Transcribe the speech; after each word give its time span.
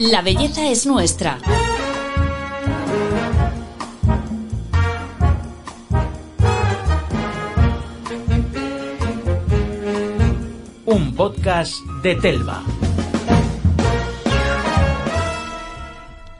La 0.00 0.22
belleza 0.22 0.66
es 0.70 0.86
nuestra. 0.86 1.36
Un 10.86 11.14
podcast 11.14 11.74
de 12.02 12.14
Telva. 12.14 12.62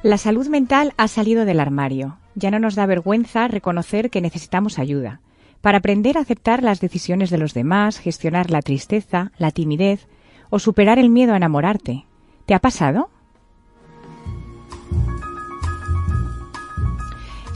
La 0.02 0.16
salud 0.16 0.48
mental 0.48 0.94
ha 0.96 1.06
salido 1.06 1.44
del 1.44 1.60
armario. 1.60 2.16
Ya 2.34 2.50
no 2.50 2.60
nos 2.60 2.76
da 2.76 2.86
vergüenza 2.86 3.46
reconocer 3.46 4.08
que 4.08 4.22
necesitamos 4.22 4.78
ayuda. 4.78 5.20
Para 5.60 5.78
aprender 5.78 6.16
a 6.16 6.22
aceptar 6.22 6.62
las 6.62 6.80
decisiones 6.80 7.28
de 7.28 7.36
los 7.36 7.52
demás, 7.52 7.98
gestionar 7.98 8.50
la 8.50 8.62
tristeza, 8.62 9.32
la 9.36 9.50
timidez 9.50 10.08
o 10.48 10.58
superar 10.58 10.98
el 10.98 11.10
miedo 11.10 11.34
a 11.34 11.36
enamorarte. 11.36 12.06
¿Te 12.46 12.54
ha 12.54 12.58
pasado? 12.58 13.10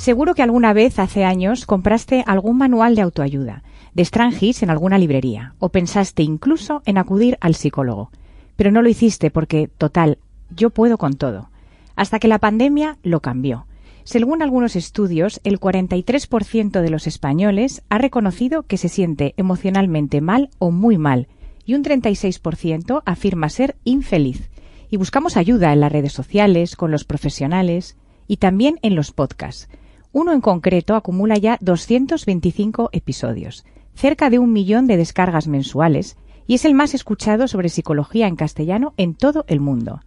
Seguro 0.04 0.34
que 0.34 0.42
alguna 0.42 0.74
vez 0.74 0.98
hace 0.98 1.24
años 1.24 1.64
compraste 1.64 2.24
algún 2.26 2.58
manual 2.58 2.94
de 2.94 3.00
autoayuda, 3.00 3.62
de 3.94 4.04
Strangis 4.04 4.62
en 4.62 4.68
alguna 4.68 4.98
librería, 4.98 5.54
o 5.58 5.70
pensaste 5.70 6.22
incluso 6.22 6.82
en 6.84 6.98
acudir 6.98 7.38
al 7.40 7.54
psicólogo. 7.54 8.10
Pero 8.54 8.70
no 8.70 8.82
lo 8.82 8.90
hiciste 8.90 9.30
porque, 9.30 9.66
total, 9.66 10.18
yo 10.54 10.68
puedo 10.68 10.98
con 10.98 11.14
todo. 11.14 11.48
Hasta 11.96 12.18
que 12.18 12.28
la 12.28 12.38
pandemia 12.38 12.98
lo 13.02 13.20
cambió. 13.20 13.64
Según 14.02 14.42
algunos 14.42 14.76
estudios, 14.76 15.40
el 15.42 15.58
43% 15.58 16.82
de 16.82 16.90
los 16.90 17.06
españoles 17.06 17.82
ha 17.88 17.96
reconocido 17.96 18.64
que 18.64 18.76
se 18.76 18.90
siente 18.90 19.32
emocionalmente 19.38 20.20
mal 20.20 20.50
o 20.58 20.70
muy 20.70 20.98
mal, 20.98 21.28
y 21.64 21.72
un 21.72 21.82
36% 21.82 23.00
afirma 23.06 23.48
ser 23.48 23.76
infeliz. 23.84 24.50
Y 24.90 24.98
buscamos 24.98 25.38
ayuda 25.38 25.72
en 25.72 25.80
las 25.80 25.92
redes 25.92 26.12
sociales, 26.12 26.76
con 26.76 26.90
los 26.90 27.04
profesionales 27.04 27.96
y 28.28 28.36
también 28.36 28.78
en 28.82 28.96
los 28.96 29.10
podcasts. 29.10 29.66
Uno 30.14 30.32
en 30.32 30.40
concreto 30.40 30.94
acumula 30.94 31.36
ya 31.38 31.58
225 31.60 32.90
episodios, 32.92 33.64
cerca 33.96 34.30
de 34.30 34.38
un 34.38 34.52
millón 34.52 34.86
de 34.86 34.96
descargas 34.96 35.48
mensuales, 35.48 36.16
y 36.46 36.54
es 36.54 36.64
el 36.64 36.72
más 36.72 36.94
escuchado 36.94 37.48
sobre 37.48 37.68
psicología 37.68 38.28
en 38.28 38.36
castellano 38.36 38.94
en 38.96 39.14
todo 39.14 39.44
el 39.48 39.58
mundo. 39.58 40.02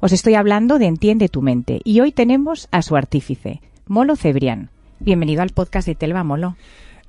Os 0.00 0.10
estoy 0.10 0.34
hablando 0.34 0.80
de 0.80 0.86
Entiende 0.86 1.28
tu 1.28 1.42
mente 1.42 1.80
y 1.84 2.00
hoy 2.00 2.10
tenemos 2.10 2.66
a 2.72 2.82
su 2.82 2.96
artífice, 2.96 3.60
Molo 3.86 4.16
Cebrián. 4.16 4.70
Bienvenido 4.98 5.42
al 5.42 5.50
podcast 5.50 5.86
de 5.86 5.94
Telva 5.94 6.24
Molo. 6.24 6.56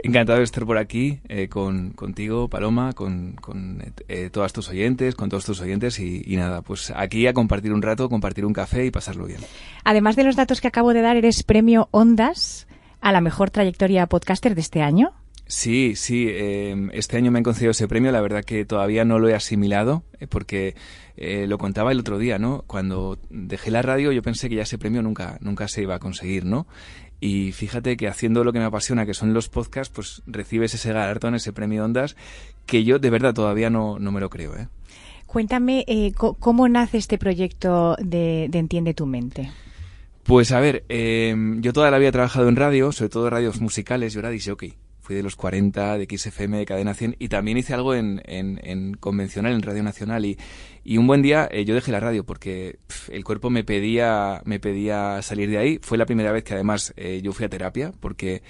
Encantado 0.04 0.40
de 0.40 0.44
estar 0.44 0.66
por 0.66 0.78
aquí 0.78 1.20
eh, 1.30 1.48
con, 1.48 1.92
contigo, 1.92 2.50
Paloma, 2.50 2.92
con, 2.92 3.34
con 3.34 3.82
eh, 4.09 4.30
todas 4.30 4.52
tus 4.52 4.68
oyentes, 4.70 5.16
con 5.16 5.30
todos 5.30 5.46
tus 5.46 5.62
oyentes 5.62 5.98
y, 6.00 6.22
y, 6.26 6.36
nada, 6.36 6.62
pues 6.62 6.92
aquí 6.94 7.26
a 7.26 7.34
compartir 7.34 7.72
un 7.72 7.82
rato, 7.82 8.09
compartir 8.09 8.46
un 8.46 8.52
café 8.52 8.86
y 8.86 8.92
pasarlo 8.92 9.26
bien. 9.26 9.40
Además 9.86 10.18
de 10.18 10.26
los 10.26 10.36
datos 10.36 10.59
que 10.59 10.68
acabo 10.68 10.94
de 10.94 11.02
dar, 11.02 11.16
eres 11.16 11.44
premio 11.44 11.88
Ondas 11.92 12.68
a 13.00 13.14
la 13.14 13.22
mejor 13.22 13.50
trayectoria 13.50 14.06
podcaster 14.08 14.56
de 14.56 14.62
este 14.62 14.81
año. 14.81 15.14
Sí, 15.46 15.96
sí, 15.96 16.28
eh, 16.30 16.90
este 16.94 17.18
año 17.18 17.30
me 17.30 17.40
han 17.40 17.44
concedido 17.44 17.72
ese 17.72 17.88
premio, 17.88 18.12
la 18.12 18.22
verdad 18.22 18.44
que 18.46 18.66
todavía 18.66 19.04
no 19.04 19.20
lo 19.20 19.28
he 19.28 19.36
asimilado, 19.36 20.04
eh, 20.20 20.28
porque 20.28 20.74
eh, 21.18 21.48
lo 21.48 21.58
contaba 21.58 21.92
el 21.92 22.00
otro 22.00 22.18
día, 22.18 22.40
¿no? 22.40 22.64
Cuando 22.66 23.20
dejé 23.30 23.70
la 23.70 23.81
radio 23.81 24.12
yo 24.14 24.22
pensé 24.22 24.48
que 24.50 24.56
ya 24.56 24.64
ese 24.64 24.78
premio 24.78 25.02
nunca, 25.02 25.38
nunca 25.42 25.68
se 25.68 25.81
iba 25.81 25.96
a 25.96 26.00
conseguir, 26.00 26.46
¿no? 26.46 26.66
Y 27.26 27.54
fíjate 27.54 27.96
que 27.96 28.10
haciendo 28.10 28.44
lo 28.44 28.52
que 28.52 28.60
me 28.60 28.66
apasiona, 28.66 29.06
que 29.06 29.14
son 29.14 29.34
los 29.34 29.48
podcasts, 29.48 29.94
pues 29.96 30.24
recibes 30.28 30.74
ese 30.74 30.92
galardón, 30.92 31.36
ese 31.36 31.54
premio 31.54 31.86
Ondas, 31.86 32.18
que 32.66 32.84
yo 32.84 33.00
de 33.00 33.10
verdad 33.10 33.34
todavía 33.34 33.70
no, 33.70 33.98
no 33.98 34.12
me 34.12 34.20
lo 34.20 34.30
creo, 34.30 34.58
¿eh? 34.58 34.68
Cuéntame 35.26 35.86
eh, 35.88 36.12
cómo 36.18 36.68
nace 36.68 36.98
este 36.98 37.18
proyecto 37.18 37.96
de, 37.98 38.48
de 38.50 38.60
Entiende 38.60 38.94
tu 38.94 39.06
mente. 39.06 39.50
Pues 40.24 40.52
a 40.52 40.60
ver, 40.60 40.84
eh, 40.90 41.34
yo 41.62 41.72
toda 41.72 41.90
la 41.92 41.98
vida 41.98 42.09
he 42.09 42.12
trabajado 42.12 42.50
en 42.50 42.58
radio, 42.58 42.92
sobre 42.92 43.09
todo 43.09 43.30
radios 43.30 43.62
musicales, 43.62 44.12
yo 44.12 44.20
era 44.20 44.30
disjockey. 44.30 44.74
Fui 45.03 45.18
de 45.18 45.22
los 45.22 45.36
40, 45.36 45.97
de 45.97 46.18
XFM, 46.18 46.58
de 46.58 46.66
Cadena 46.66 46.94
100, 46.94 47.18
y 47.19 47.28
también 47.28 47.58
hice 47.58 47.74
algo 47.74 47.94
en, 47.94 48.22
en, 48.24 48.58
en 48.64 48.94
convencional, 48.94 49.52
en 49.52 49.62
Radio 49.62 49.84
Nacional. 49.84 50.24
Y, 50.24 50.38
y 50.86 50.97
un 50.97 51.08
buen 51.08 51.22
día 51.22 51.46
eh, 51.52 51.66
yo 51.66 51.75
dejé 51.75 51.91
la 51.91 52.00
radio 52.00 52.24
porque 52.25 52.80
pff, 52.88 53.09
el 53.09 53.25
cuerpo 53.25 53.50
me 53.50 53.66
pedía, 53.66 54.41
me 54.46 54.62
pedía 54.62 55.22
salir 55.22 55.50
de 55.50 55.58
ahí. 55.58 55.80
Fue 55.81 55.97
la 55.97 56.06
primera 56.06 56.31
vez 56.31 56.46
que 56.46 56.53
además 56.53 56.94
eh, 56.96 57.19
yo 57.22 57.34
fui 57.34 57.46
a 57.46 57.50
terapia 57.50 57.91
porque 58.00 58.44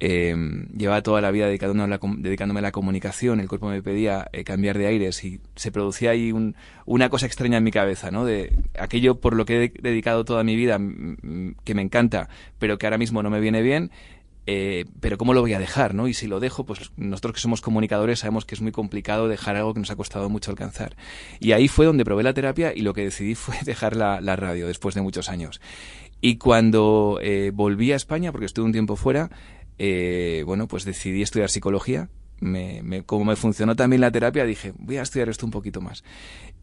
eh, 0.00 0.34
llevaba 0.76 1.02
toda 1.02 1.20
la 1.20 1.30
vida 1.30 1.46
dedicándome 1.46 1.84
a, 1.84 1.86
la, 1.86 2.00
dedicándome 2.18 2.58
a 2.58 2.62
la 2.64 2.72
comunicación, 2.72 3.40
el 3.40 3.48
cuerpo 3.48 3.68
me 3.68 3.80
pedía 3.80 4.28
eh, 4.32 4.42
cambiar 4.44 4.76
de 4.76 4.86
aires 4.88 5.24
y 5.24 5.40
se 5.54 5.70
producía 5.70 6.10
ahí 6.10 6.32
un, 6.32 6.56
una 6.84 7.08
cosa 7.08 7.26
extraña 7.26 7.58
en 7.58 7.64
mi 7.64 7.70
cabeza, 7.70 8.10
¿no? 8.10 8.24
De 8.24 8.52
aquello 8.78 9.20
por 9.20 9.34
lo 9.34 9.46
que 9.46 9.64
he 9.64 9.72
dedicado 9.80 10.24
toda 10.24 10.42
mi 10.42 10.56
vida, 10.56 10.78
que 11.64 11.74
me 11.74 11.82
encanta, 11.82 12.28
pero 12.58 12.76
que 12.76 12.86
ahora 12.86 12.98
mismo 12.98 13.22
no 13.22 13.30
me 13.30 13.40
viene 13.40 13.62
bien, 13.62 13.92
eh, 14.46 14.84
pero 15.00 15.16
¿cómo 15.16 15.32
lo 15.32 15.40
voy 15.40 15.54
a 15.54 15.58
dejar? 15.58 15.94
¿no? 15.94 16.08
Y 16.08 16.14
si 16.14 16.26
lo 16.26 16.40
dejo, 16.40 16.64
pues 16.64 16.90
nosotros 16.96 17.34
que 17.34 17.40
somos 17.40 17.60
comunicadores 17.60 18.20
sabemos 18.20 18.44
que 18.44 18.54
es 18.54 18.60
muy 18.60 18.72
complicado 18.72 19.28
dejar 19.28 19.56
algo 19.56 19.74
que 19.74 19.80
nos 19.80 19.90
ha 19.90 19.96
costado 19.96 20.28
mucho 20.28 20.50
alcanzar. 20.50 20.96
Y 21.40 21.52
ahí 21.52 21.68
fue 21.68 21.86
donde 21.86 22.04
probé 22.04 22.22
la 22.22 22.34
terapia 22.34 22.72
y 22.74 22.80
lo 22.80 22.94
que 22.94 23.04
decidí 23.04 23.34
fue 23.34 23.56
dejar 23.64 23.96
la, 23.96 24.20
radio 24.36 24.66
después 24.66 24.94
de 24.94 25.00
muchos 25.00 25.28
años. 25.28 25.60
Y 26.20 26.36
cuando 26.36 27.18
eh, 27.22 27.50
volví 27.54 27.92
a 27.92 27.96
España, 27.96 28.32
porque 28.32 28.46
estuve 28.46 28.64
un 28.64 28.72
tiempo 28.72 28.96
fuera, 28.96 29.30
eh, 29.78 30.42
bueno, 30.46 30.66
pues 30.68 30.84
decidí 30.84 31.22
estudiar 31.22 31.50
psicología. 31.50 32.08
Me, 32.40 32.82
me, 32.82 33.02
como 33.02 33.24
me 33.24 33.36
funcionó 33.36 33.76
también 33.76 34.00
la 34.00 34.10
terapia, 34.10 34.44
dije, 34.44 34.72
voy 34.78 34.96
a 34.98 35.02
estudiar 35.02 35.28
esto 35.28 35.46
un 35.46 35.52
poquito 35.52 35.80
más. 35.80 36.04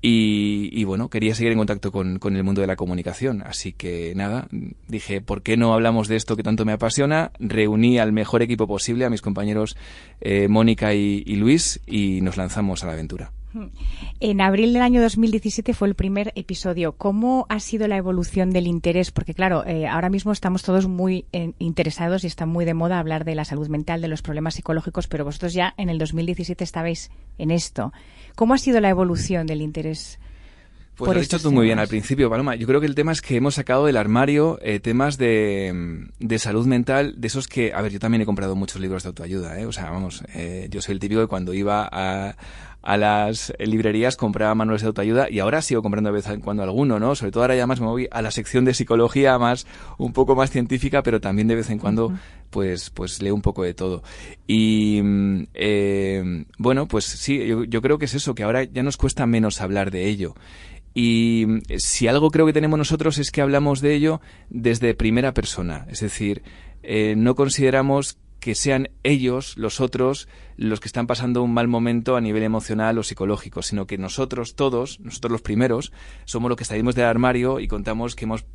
Y, 0.02 0.70
y 0.74 0.84
bueno, 0.84 1.10
quería 1.10 1.36
seguir 1.36 1.52
en 1.52 1.58
contacto 1.58 1.92
con, 1.92 2.20
con, 2.20 2.36
el 2.36 2.44
mundo 2.44 2.62
de 2.62 2.68
la 2.68 2.76
comunicación. 2.76 3.42
Así 3.44 3.74
que 3.74 4.14
nada, 4.16 4.48
dije, 4.88 5.22
¿por 5.22 5.42
qué 5.42 5.58
no 5.58 5.74
hablamos 5.74 6.08
de 6.08 6.16
esto 6.16 6.36
que 6.36 6.44
tanto 6.44 6.66
me 6.66 6.74
apasiona? 6.74 7.32
Reuní 7.40 8.00
al 8.00 8.12
mejor 8.12 8.42
equipo 8.42 8.68
posible, 8.68 9.06
a 9.06 9.10
mis 9.10 9.22
compañeros 9.22 9.78
eh, 10.20 10.48
Mónica 10.48 10.94
y, 10.94 11.24
y 11.26 11.36
Luis, 11.36 11.82
y 11.86 12.22
nos 12.22 12.38
lanzamos 12.38 12.84
a 12.84 12.88
la 12.88 12.94
aventura. 12.94 13.32
En 14.20 14.42
abril 14.42 14.74
del 14.74 14.82
año 14.82 15.02
2017 15.02 15.74
fue 15.74 15.88
el 15.88 15.96
primer 15.96 16.32
episodio. 16.36 16.94
¿Cómo 16.94 17.46
ha 17.50 17.60
sido 17.60 17.88
la 17.88 17.98
evolución 17.98 18.52
del 18.52 18.68
interés? 18.68 19.12
Porque 19.12 19.34
claro, 19.34 19.66
eh, 19.66 19.88
ahora 19.88 20.10
mismo 20.10 20.32
estamos 20.32 20.64
todos 20.64 20.88
muy 20.88 21.26
eh, 21.34 21.54
interesados 21.60 22.24
y 22.24 22.28
está 22.28 22.46
muy 22.46 22.66
de 22.66 22.74
moda 22.74 23.00
hablar 23.00 23.26
de 23.26 23.36
la 23.36 23.46
salud 23.46 23.68
mental, 23.68 24.02
de 24.02 24.08
los 24.08 24.22
problemas 24.22 24.56
psicológicos, 24.56 25.08
pero 25.08 25.26
vosotros 25.26 25.54
ya 25.54 25.74
en 25.78 25.90
el 25.90 25.98
2017 25.98 26.64
estabais 26.64 27.10
en 27.38 27.52
esto. 27.52 27.94
¿Cómo 28.36 28.54
ha 28.54 28.58
sido 28.58 28.80
la 28.80 28.90
evolución 28.90 29.48
del 29.48 29.62
interés? 29.62 30.20
Pues 30.96 31.16
lo 31.16 31.20
has 31.20 31.28
dicho 31.28 31.38
tú 31.38 31.44
temas. 31.44 31.54
muy 31.56 31.66
bien 31.66 31.80
al 31.80 31.88
principio, 31.88 32.30
Paloma. 32.30 32.56
Yo 32.56 32.68
creo 32.68 32.80
que 32.80 32.86
el 32.86 32.96
tema 32.96 33.12
es 33.12 33.22
que 33.22 33.36
hemos 33.36 33.56
sacado 33.56 33.86
del 33.86 33.98
armario 33.98 34.60
eh, 34.62 34.80
temas 34.80 35.18
de, 35.18 36.10
de, 36.20 36.40
salud 36.40 36.68
mental, 36.68 37.16
de 37.18 37.28
esos 37.28 37.48
que, 37.48 37.74
a 37.74 37.82
ver, 37.82 37.92
yo 37.92 38.00
también 38.00 38.22
he 38.22 38.26
comprado 38.26 38.56
muchos 38.56 38.80
libros 38.80 39.04
de 39.04 39.08
autoayuda, 39.08 39.60
¿eh? 39.60 39.66
O 39.66 39.72
sea, 39.72 39.90
vamos, 39.90 40.24
eh, 40.36 40.68
yo 40.70 40.82
soy 40.82 40.94
el 40.94 41.00
típico 41.00 41.22
que 41.22 41.28
cuando 41.28 41.54
iba 41.54 41.90
a, 41.92 42.36
a 42.82 42.98
las 42.98 43.54
librerías 43.60 44.18
compraba 44.18 44.56
manuales 44.56 44.82
de 44.82 44.88
autoayuda 44.88 45.30
y 45.30 45.40
ahora 45.40 45.62
sigo 45.62 45.82
comprando 45.82 46.10
de 46.10 46.16
vez 46.16 46.28
en 46.28 46.42
cuando 46.42 46.64
alguno, 46.64 47.00
¿no? 47.00 47.16
Sobre 47.16 47.32
todo 47.32 47.44
ahora 47.44 47.56
ya 47.56 47.68
más 47.68 47.80
me 47.80 47.88
voy 47.88 48.08
a 48.12 48.22
la 48.22 48.32
sección 48.32 48.66
de 48.66 48.74
psicología 48.74 49.38
más, 49.38 49.68
un 49.98 50.14
poco 50.14 50.36
más 50.36 50.50
científica, 50.52 51.04
pero 51.04 51.22
también 51.22 51.48
de 51.48 51.56
vez 51.56 51.70
en 51.70 51.80
cuando, 51.80 52.08
uh 52.08 52.12
-huh. 52.12 52.20
pues, 52.50 52.90
pues 52.90 53.22
leo 53.22 53.36
un 53.36 53.42
poco 53.42 53.64
de 53.64 53.74
todo. 53.74 54.04
Y, 54.48 55.02
eh, 55.54 56.46
bueno, 56.58 56.88
pues 56.88 57.06
sí, 57.06 57.46
yo, 57.46 57.64
yo 57.64 57.82
creo 57.82 57.98
que 57.98 58.06
es 58.06 58.16
eso, 58.16 58.34
que 58.34 58.44
ahora 58.44 58.64
ya 58.64 58.84
nos 58.84 58.98
cuesta 58.98 59.26
menos 59.26 59.62
hablar 59.62 59.92
de 59.92 60.08
ello. 60.08 60.34
Y 60.94 61.46
si 61.78 62.08
algo 62.08 62.32
creo 62.32 62.46
que 62.46 62.54
tenemos 62.54 62.78
nosotros 62.78 63.18
es 63.18 63.32
que 63.32 63.42
hablamos 63.42 63.80
de 63.80 63.96
ello 63.96 64.22
desde 64.50 64.94
primera 64.94 65.34
persona. 65.34 65.86
Es 65.90 66.02
decir, 66.02 66.44
eh, 66.84 67.16
no 67.16 67.36
consideramos 67.36 68.18
que 68.42 68.56
sean 68.56 68.90
ellos, 69.04 69.56
los 69.56 69.80
otros, 69.80 70.28
los 70.58 70.80
que 70.80 70.88
están 70.88 71.08
pasando 71.08 71.44
un 71.44 71.54
mal 71.54 71.68
momento 71.68 72.18
a 72.18 72.22
nivel 72.22 72.44
emocional 72.44 72.98
o 72.98 73.04
psicológico, 73.04 73.62
sino 73.62 73.86
que 73.86 74.00
nosotros 74.00 74.56
todos, 74.56 75.00
nosotros 75.00 75.32
los 75.32 75.42
primeros, 75.44 75.94
somos 76.26 76.50
los 76.50 76.58
que 76.58 76.66
salimos 76.66 76.96
del 76.96 77.06
armario 77.06 77.60
y 77.60 77.68
contamos 77.68 78.16
que 78.16 78.26
hemos 78.26 78.46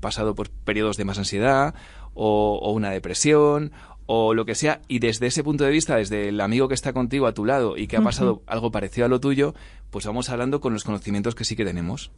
pasado 0.00 0.34
por 0.34 0.50
periodos 0.50 0.96
de 0.98 1.06
más 1.06 1.18
ansiedad 1.18 1.74
o, 2.12 2.60
o 2.62 2.70
una 2.72 2.90
depresión 2.90 3.72
o 4.06 4.34
lo 4.34 4.44
que 4.44 4.54
sea, 4.54 4.82
y 4.86 4.98
desde 4.98 5.26
ese 5.26 5.42
punto 5.42 5.64
de 5.64 5.70
vista, 5.70 5.96
desde 5.96 6.28
el 6.28 6.40
amigo 6.40 6.68
que 6.68 6.74
está 6.74 6.92
contigo 6.92 7.26
a 7.26 7.32
tu 7.32 7.46
lado 7.46 7.78
y 7.78 7.86
que 7.86 7.96
ha 7.96 8.02
pasado 8.02 8.34
uh 8.34 8.36
-huh. 8.36 8.42
algo 8.46 8.70
parecido 8.70 9.06
a 9.06 9.08
lo 9.08 9.20
tuyo, 9.20 9.54
pues 9.94 10.06
vamos 10.06 10.28
hablando 10.28 10.60
con 10.60 10.72
los 10.72 10.82
conocimientos 10.82 11.36
que 11.36 11.44
sí 11.44 11.54
que 11.54 11.64
tenemos. 11.64 12.10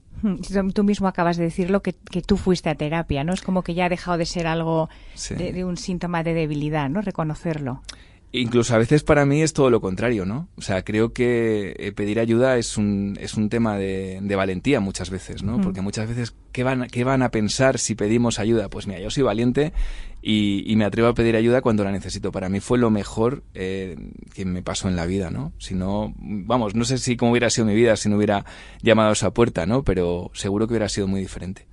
Tú 0.72 0.82
mismo 0.82 1.08
acabas 1.08 1.36
de 1.36 1.44
decirlo 1.44 1.82
que, 1.82 1.92
que 1.92 2.22
tú 2.22 2.38
fuiste 2.38 2.70
a 2.70 2.74
terapia, 2.74 3.22
¿no? 3.22 3.34
Es 3.34 3.42
como 3.42 3.62
que 3.62 3.74
ya 3.74 3.84
ha 3.84 3.88
dejado 3.90 4.16
de 4.16 4.24
ser 4.24 4.46
algo 4.46 4.88
sí. 5.12 5.34
de, 5.34 5.52
de, 5.52 5.62
un 5.62 5.76
síntoma 5.76 6.22
de 6.22 6.32
debilidad, 6.32 6.88
¿no? 6.88 7.02
Reconocerlo. 7.02 7.82
Incluso 8.32 8.74
a 8.74 8.78
veces 8.78 9.02
para 9.02 9.24
mí 9.24 9.42
es 9.42 9.52
todo 9.52 9.70
lo 9.70 9.80
contrario, 9.80 10.26
¿no? 10.26 10.48
O 10.56 10.60
sea, 10.60 10.84
creo 10.84 11.12
que 11.12 11.74
eh, 11.78 11.92
pedir 11.92 12.20
ayuda 12.20 12.58
es 12.58 12.76
un, 12.76 13.16
es 13.20 13.34
un 13.34 13.48
tema 13.48 13.78
de, 13.78 14.18
de 14.20 14.36
valentía 14.36 14.80
muchas 14.80 15.10
veces, 15.10 15.42
¿no? 15.42 15.60
Porque 15.60 15.80
muchas 15.80 16.08
veces, 16.08 16.34
¿qué 16.52 16.62
van, 16.62 16.88
¿qué 16.88 17.04
van 17.04 17.22
a 17.22 17.30
pensar 17.30 17.78
si 17.78 17.94
pedimos 17.94 18.38
ayuda? 18.38 18.68
Pues 18.68 18.86
mira, 18.86 19.00
yo 19.00 19.10
soy 19.10 19.22
valiente 19.22 19.72
y, 20.20 20.64
y 20.70 20.76
me 20.76 20.84
atrevo 20.84 21.08
a 21.08 21.14
pedir 21.14 21.36
ayuda 21.36 21.62
cuando 21.62 21.84
la 21.84 21.92
necesito. 21.92 22.32
Para 22.32 22.48
mí 22.48 22.60
fue 22.60 22.78
lo 22.78 22.90
mejor 22.90 23.42
eh, 23.54 23.96
que 24.34 24.44
me 24.44 24.62
pasó 24.62 24.88
en 24.88 24.96
la 24.96 25.06
vida, 25.06 25.30
¿no? 25.30 25.52
Si 25.58 25.74
no, 25.74 26.12
vamos, 26.18 26.74
no 26.74 26.84
sé 26.84 26.98
si 26.98 27.16
cómo 27.16 27.30
hubiera 27.30 27.48
sido 27.48 27.66
mi 27.66 27.74
vida 27.74 27.96
si 27.96 28.08
no 28.08 28.16
hubiera 28.16 28.44
llamado 28.82 29.10
a 29.10 29.12
esa 29.12 29.32
puerta, 29.32 29.66
¿no? 29.66 29.82
Pero 29.84 30.30
seguro 30.34 30.66
que 30.66 30.72
hubiera 30.72 30.88
sido 30.88 31.06
muy 31.06 31.20
diferente. 31.20 31.66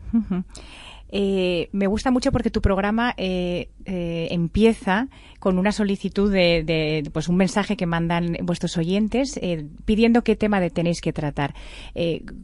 Eh, 1.16 1.70
me 1.74 1.86
gusta 1.86 2.10
mucho 2.10 2.32
porque 2.32 2.50
tu 2.50 2.60
programa 2.60 3.14
eh, 3.18 3.70
eh, 3.86 4.30
empieza 4.32 5.10
con 5.38 5.60
una 5.60 5.72
solicitud 5.72 6.32
de, 6.32 6.64
de, 6.64 7.08
pues 7.12 7.28
un 7.28 7.36
mensaje 7.36 7.78
que 7.78 7.86
mandan 7.86 8.36
vuestros 8.42 8.78
oyentes 8.78 9.40
pidiendo 9.86 10.24
qué 10.24 10.36
tema 10.36 10.60
de 10.60 10.72
tenéis 10.72 11.02
que 11.02 11.14
tratar. 11.14 11.54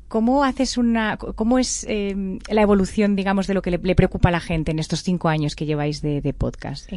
¿Cómo 0.08 0.44
haces 0.44 0.78
una, 0.78 1.18
cómo 1.18 1.58
es 1.58 1.84
eh, 1.90 2.38
la 2.48 2.62
evolución, 2.62 3.16
digamos, 3.16 3.48
de 3.48 3.56
lo 3.56 3.64
que 3.64 3.72
le, 3.72 3.80
le, 3.82 3.96
preocupa 3.96 4.30
a 4.30 4.34
la 4.34 4.40
gente 4.40 4.70
en 4.70 4.78
estos 4.78 5.02
cinco 5.02 5.30
años 5.30 5.56
que 5.56 5.66
lleváis 5.66 6.04
de, 6.04 6.22
de 6.22 6.34
podcast? 6.34 6.92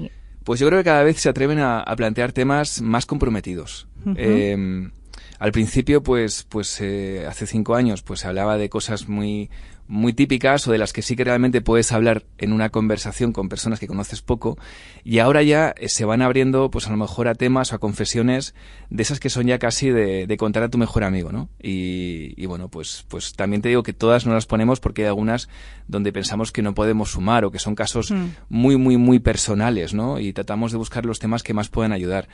Pues 0.45 0.61
yo 0.61 0.67
creo 0.67 0.81
que 0.81 0.85
cada 0.85 1.05
vez 1.05 1.21
se 1.21 1.31
atreven 1.31 1.59
a, 1.59 1.81
a 1.81 1.97
plantear 1.97 2.33
temas 2.33 2.83
más 2.83 3.07
comprometidos. 3.07 3.89
Uh 4.05 4.11
-huh. 4.11 4.91
al 5.39 5.53
principio, 5.53 6.03
pues, 6.03 6.45
pues 6.51 6.83
hace 7.27 7.47
cinco 7.47 7.77
años, 7.77 8.03
pues 8.03 8.21
se 8.21 8.27
hablaba 8.27 8.59
de 8.59 8.69
cosas 8.69 9.09
muy 9.09 9.49
muy 9.93 10.15
típicas 10.15 10.67
o 10.67 10.73
de 10.73 10.79
las 10.79 10.95
que 10.95 11.03
sí 11.03 11.17
que 11.17 11.25
realmente 11.25 11.61
puedes 11.61 11.93
hablar 11.93 12.25
en 12.39 12.55
una 12.55 12.71
conversación 12.71 13.35
con 13.35 13.51
personas 13.51 13.79
que 13.79 13.87
conoces 13.87 14.23
poco 14.23 14.57
y 15.05 15.19
ahora 15.19 15.43
ya 15.43 15.75
eh, 15.77 15.91
se 15.91 16.07
van 16.07 16.23
abriendo 16.23 16.71
pues 16.71 16.87
a 16.87 16.91
lo 16.91 16.97
mejor 16.97 17.29
a 17.29 17.35
temas 17.35 17.73
o 17.73 17.77
a 17.77 17.79
confesiones 17.79 18.55
de 18.89 19.03
esas 19.03 19.21
que 19.21 19.29
son 19.29 19.47
ya 19.47 19.59
casi 19.59 19.91
de, 19.91 20.27
de 20.27 20.37
contar 20.39 20.63
a 20.63 20.71
tu 20.71 20.79
mejor 20.79 21.05
amigo, 21.05 21.31
¿no? 21.31 21.51
Y, 21.63 22.33
y, 22.37 22.47
bueno, 22.47 22.69
pues, 22.69 23.05
pues 23.09 23.35
también 23.35 23.61
te 23.61 23.69
digo 23.69 23.83
que 23.83 23.93
todas 23.93 24.25
no 24.25 24.33
las 24.33 24.47
ponemos 24.47 24.81
porque 24.81 25.03
hay 25.03 25.09
algunas 25.09 25.51
donde 25.89 26.11
pensamos 26.11 26.53
que 26.53 26.63
no 26.63 26.75
podemos 26.75 27.11
sumar 27.11 27.45
o 27.45 27.51
que 27.51 27.59
son 27.59 27.75
casos 27.75 28.11
mm. 28.11 28.25
muy, 28.49 28.77
muy, 28.77 28.97
muy 28.97 29.19
personales, 29.19 29.93
¿no? 29.93 30.19
Y 30.19 30.33
tratamos 30.33 30.73
de 30.73 30.79
buscar 30.79 31.05
los 31.05 31.19
temas 31.19 31.43
que 31.43 31.53
más 31.53 31.69
pueden 31.69 31.93
ayudar 31.93 32.29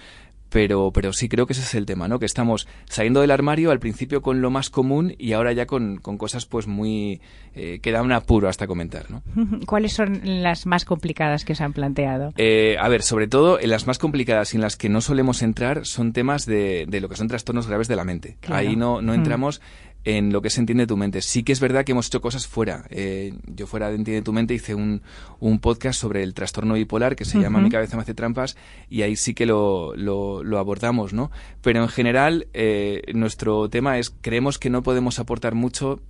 pero, 0.48 0.90
pero 0.92 1.12
sí 1.12 1.28
creo 1.28 1.46
que 1.46 1.52
ese 1.52 1.62
es 1.62 1.74
el 1.74 1.86
tema, 1.86 2.08
¿no? 2.08 2.18
Que 2.18 2.26
estamos 2.26 2.66
saliendo 2.86 3.20
del 3.20 3.30
armario 3.30 3.70
al 3.70 3.78
principio 3.78 4.22
con 4.22 4.40
lo 4.40 4.50
más 4.50 4.70
común 4.70 5.14
y 5.18 5.32
ahora 5.32 5.52
ya 5.52 5.66
con, 5.66 5.98
con 5.98 6.18
cosas 6.18 6.46
pues 6.46 6.66
muy 6.66 7.20
eh, 7.54 7.80
que 7.80 7.92
da 7.92 8.02
un 8.02 8.12
apuro 8.12 8.48
hasta 8.48 8.66
comentar, 8.66 9.10
¿no? 9.10 9.22
¿Cuáles 9.66 9.92
son 9.92 10.20
las 10.24 10.66
más 10.66 10.84
complicadas 10.84 11.44
que 11.44 11.54
se 11.54 11.64
han 11.64 11.72
planteado? 11.72 12.32
Eh, 12.36 12.76
a 12.80 12.88
ver, 12.88 13.02
sobre 13.02 13.28
todo 13.28 13.60
en 13.60 13.70
las 13.70 13.86
más 13.86 13.98
complicadas 13.98 14.54
y 14.54 14.56
en 14.56 14.62
las 14.62 14.76
que 14.76 14.88
no 14.88 15.00
solemos 15.00 15.42
entrar 15.42 15.86
son 15.86 16.12
temas 16.12 16.46
de, 16.46 16.86
de 16.88 17.00
lo 17.00 17.08
que 17.08 17.16
son 17.16 17.28
trastornos 17.28 17.66
graves 17.66 17.88
de 17.88 17.96
la 17.96 18.04
mente. 18.04 18.36
Claro. 18.40 18.56
Ahí 18.56 18.76
no, 18.76 19.02
no 19.02 19.14
entramos. 19.14 19.60
Mm 19.60 19.88
en 20.04 20.32
lo 20.32 20.40
que 20.42 20.50
se 20.50 20.60
entiende 20.60 20.86
tu 20.86 20.96
mente. 20.96 21.20
Sí 21.22 21.42
que 21.42 21.52
es 21.52 21.60
verdad 21.60 21.84
que 21.84 21.92
hemos 21.92 22.06
hecho 22.06 22.20
cosas 22.20 22.46
fuera. 22.46 22.84
Eh, 22.90 23.34
yo 23.46 23.66
fuera 23.66 23.88
de 23.88 23.96
Entiende 23.96 24.22
tu 24.22 24.32
mente 24.32 24.54
hice 24.54 24.74
un, 24.74 25.02
un 25.40 25.58
podcast 25.58 26.00
sobre 26.00 26.22
el 26.22 26.34
trastorno 26.34 26.74
bipolar 26.74 27.16
que 27.16 27.24
se 27.24 27.36
uh 27.36 27.40
-huh. 27.40 27.44
llama 27.44 27.60
Mi 27.60 27.68
cabeza 27.68 27.96
me 27.96 28.02
hace 28.02 28.14
trampas 28.14 28.56
y 28.88 29.02
ahí 29.02 29.16
sí 29.16 29.34
que 29.34 29.44
lo, 29.44 29.94
lo, 29.96 30.42
lo 30.44 30.58
abordamos, 30.58 31.12
¿no? 31.12 31.30
Pero 31.62 31.82
en 31.82 31.88
general 31.88 32.46
eh, 32.54 33.02
nuestro 33.14 33.68
tema 33.68 33.98
es 33.98 34.10
creemos 34.20 34.58
que 34.58 34.70
no 34.70 34.82
podemos 34.82 35.18
aportar 35.18 35.54
mucho 35.54 36.00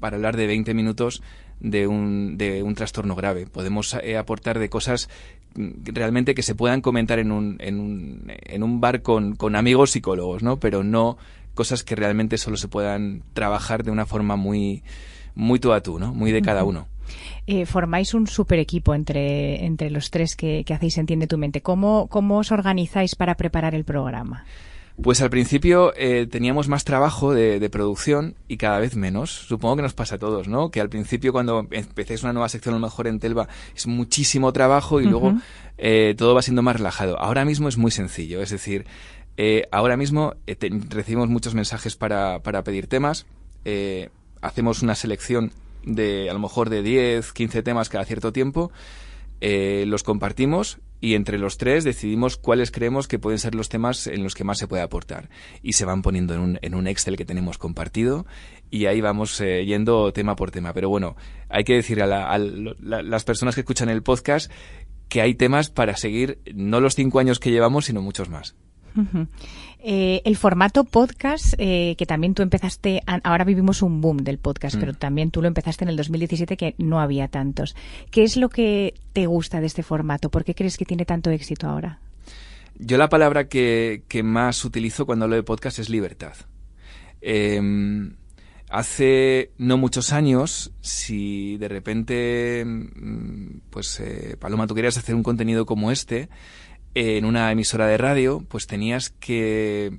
para 0.00 0.16
hablar 0.16 0.36
de 0.36 0.46
20 0.46 0.74
minutos 0.74 1.22
de 1.60 1.86
un, 1.86 2.36
de 2.36 2.62
un 2.62 2.74
trastorno 2.74 3.14
grave. 3.14 3.46
Podemos 3.46 3.94
eh, 4.02 4.16
aportar 4.16 4.58
de 4.58 4.68
cosas 4.68 5.08
realmente 5.56 6.34
que 6.34 6.42
se 6.42 6.54
puedan 6.54 6.80
comentar 6.80 7.18
en 7.18 7.30
un, 7.30 7.56
en 7.60 7.78
un, 7.78 8.24
en 8.28 8.62
un 8.62 8.80
bar 8.80 9.02
con, 9.02 9.36
con 9.36 9.54
amigos 9.54 9.92
psicólogos, 9.92 10.42
¿no? 10.42 10.58
Pero 10.58 10.82
no 10.82 11.16
cosas 11.54 11.84
que 11.84 11.96
realmente 11.96 12.38
solo 12.38 12.56
se 12.56 12.68
puedan 12.68 13.22
trabajar 13.32 13.84
de 13.84 13.90
una 13.90 14.06
forma 14.06 14.36
muy, 14.36 14.82
muy 15.34 15.58
tú 15.58 15.72
a 15.72 15.82
tú, 15.82 15.98
¿no? 15.98 16.12
Muy 16.12 16.32
de 16.32 16.42
cada 16.42 16.64
uno. 16.64 16.86
Eh, 17.46 17.66
formáis 17.66 18.14
un 18.14 18.26
super 18.26 18.58
equipo 18.58 18.94
entre, 18.94 19.64
entre 19.64 19.90
los 19.90 20.10
tres 20.10 20.34
que, 20.36 20.64
que 20.64 20.74
hacéis 20.74 20.98
Entiende 20.98 21.26
tu 21.26 21.38
mente. 21.38 21.60
¿Cómo, 21.60 22.08
¿Cómo 22.08 22.38
os 22.38 22.52
organizáis 22.52 23.14
para 23.14 23.34
preparar 23.34 23.74
el 23.74 23.84
programa? 23.84 24.44
Pues 25.02 25.20
al 25.20 25.28
principio 25.28 25.92
eh, 25.96 26.28
teníamos 26.30 26.68
más 26.68 26.84
trabajo 26.84 27.34
de, 27.34 27.58
de, 27.58 27.68
producción 27.68 28.36
y 28.46 28.58
cada 28.58 28.78
vez 28.78 28.94
menos. 28.94 29.30
Supongo 29.30 29.76
que 29.76 29.82
nos 29.82 29.92
pasa 29.92 30.14
a 30.14 30.18
todos, 30.18 30.46
¿no? 30.46 30.70
Que 30.70 30.80
al 30.80 30.88
principio 30.88 31.32
cuando 31.32 31.66
empecéis 31.70 32.22
una 32.22 32.32
nueva 32.32 32.48
sección 32.48 32.74
a 32.74 32.78
lo 32.78 32.86
mejor 32.86 33.08
en 33.08 33.18
Telva 33.18 33.48
es 33.74 33.88
muchísimo 33.88 34.52
trabajo 34.52 35.00
y 35.00 35.04
uh 35.04 35.08
-huh. 35.08 35.10
luego 35.10 35.34
eh, 35.78 36.14
todo 36.16 36.34
va 36.34 36.42
siendo 36.42 36.62
más 36.62 36.76
relajado. 36.76 37.18
Ahora 37.18 37.44
mismo 37.44 37.68
es 37.68 37.76
muy 37.76 37.90
sencillo, 37.90 38.40
es 38.40 38.50
decir, 38.50 38.86
eh, 39.36 39.66
ahora 39.70 39.96
mismo 39.96 40.34
eh, 40.46 40.56
recibimos 40.88 41.28
muchos 41.28 41.54
mensajes 41.54 41.96
para, 41.96 42.40
pedir 42.64 42.86
temas. 42.86 43.26
Eh, 43.64 44.10
hacemos 44.40 44.82
una 44.82 44.94
selección 44.94 45.52
de 45.84 46.30
a 46.30 46.32
lo 46.32 46.38
mejor 46.38 46.70
de 46.70 46.82
10, 46.82 47.32
15 47.32 47.62
temas 47.62 47.88
cada 47.88 48.04
cierto 48.04 48.32
tiempo. 48.32 48.70
Los 49.40 50.04
compartimos 50.04 50.78
y 51.02 51.14
entre 51.14 51.38
los 51.38 51.58
tres 51.58 51.84
decidimos 51.84 52.38
cuáles 52.38 52.70
creemos 52.70 53.06
que 53.06 53.18
pueden 53.18 53.38
ser 53.38 53.54
los 53.54 53.68
temas 53.68 54.06
en 54.06 54.22
los 54.22 54.34
que 54.34 54.42
más 54.42 54.56
se 54.56 54.66
puede 54.66 54.82
aportar. 54.82 55.28
Y 55.62 55.74
se 55.74 55.84
van 55.84 56.00
poniendo 56.00 56.32
en 56.34 56.74
un, 56.74 56.86
Excel 56.86 57.18
que 57.18 57.26
tenemos 57.26 57.58
compartido 57.58 58.24
y 58.70 58.86
ahí 58.86 59.02
vamos 59.02 59.38
yendo 59.40 60.14
tema 60.14 60.34
por 60.34 60.50
tema. 60.50 60.72
Pero 60.72 60.88
bueno, 60.88 61.14
hay 61.50 61.64
que 61.64 61.74
decir 61.74 62.02
a, 62.02 62.06
la, 62.06 62.30
a 62.30 62.38
la, 62.38 63.02
las 63.02 63.24
personas 63.24 63.54
que 63.54 63.60
escuchan 63.60 63.90
el 63.90 64.02
podcast 64.02 64.50
que 65.10 65.20
hay 65.20 65.34
temas 65.34 65.68
para 65.68 65.94
seguir 65.94 66.38
no 66.54 66.80
los 66.80 66.94
cinco 66.94 67.18
años 67.18 67.38
que 67.38 67.50
llevamos, 67.50 67.84
sino 67.84 68.00
muchos 68.00 68.30
más. 68.30 68.54
Uh 68.96 69.00
-huh. 69.00 69.26
eh, 69.80 70.22
el 70.24 70.36
formato 70.36 70.84
podcast, 70.84 71.54
eh, 71.58 71.94
que 71.98 72.06
también 72.06 72.34
tú 72.34 72.42
empezaste, 72.42 73.02
ahora 73.06 73.44
vivimos 73.44 73.82
un 73.82 74.00
boom 74.00 74.18
del 74.18 74.38
podcast, 74.38 74.76
mm. 74.76 74.80
pero 74.80 74.94
también 74.94 75.30
tú 75.30 75.42
lo 75.42 75.48
empezaste 75.48 75.84
en 75.84 75.88
el 75.88 75.96
2017 75.96 76.56
que 76.56 76.74
no 76.78 77.00
había 77.00 77.28
tantos. 77.28 77.74
¿Qué 78.10 78.22
es 78.22 78.36
lo 78.36 78.48
que 78.48 78.94
te 79.12 79.26
gusta 79.26 79.60
de 79.60 79.66
este 79.66 79.82
formato? 79.82 80.30
¿Por 80.30 80.44
qué 80.44 80.54
crees 80.54 80.76
que 80.76 80.84
tiene 80.84 81.04
tanto 81.04 81.30
éxito 81.30 81.68
ahora? 81.68 81.98
Yo 82.78 82.96
la 82.96 83.08
palabra 83.08 83.48
que, 83.48 84.02
que 84.08 84.22
más 84.22 84.64
utilizo 84.64 85.06
cuando 85.06 85.24
hablo 85.24 85.36
de 85.36 85.42
podcast 85.42 85.78
es 85.78 85.88
libertad. 85.88 86.34
Eh, 87.20 87.60
hace 88.74 89.52
no 89.56 89.78
muchos 89.78 90.12
años, 90.12 90.72
si 90.80 91.56
de 91.58 91.68
repente, 91.68 92.64
mm, 92.66 93.60
pues 93.70 94.00
eh, 94.00 94.36
Paloma, 94.38 94.66
tú 94.66 94.74
querías 94.74 94.98
hacer 94.98 95.14
un 95.14 95.22
contenido 95.22 95.64
como 95.64 95.92
este, 95.92 96.28
en 96.94 97.24
una 97.24 97.50
emisora 97.50 97.86
de 97.86 97.98
radio, 97.98 98.44
pues 98.48 98.66
tenías 98.66 99.10
que 99.10 99.98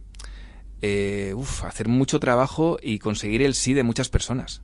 eh, 0.82 1.36
hacer 1.64 1.88
mucho 1.88 2.20
trabajo 2.20 2.78
y 2.82 3.00
conseguir 3.00 3.42
el 3.42 3.54
sí 3.54 3.74
de 3.74 3.84
muchas 3.84 4.10
personas. 4.10 4.62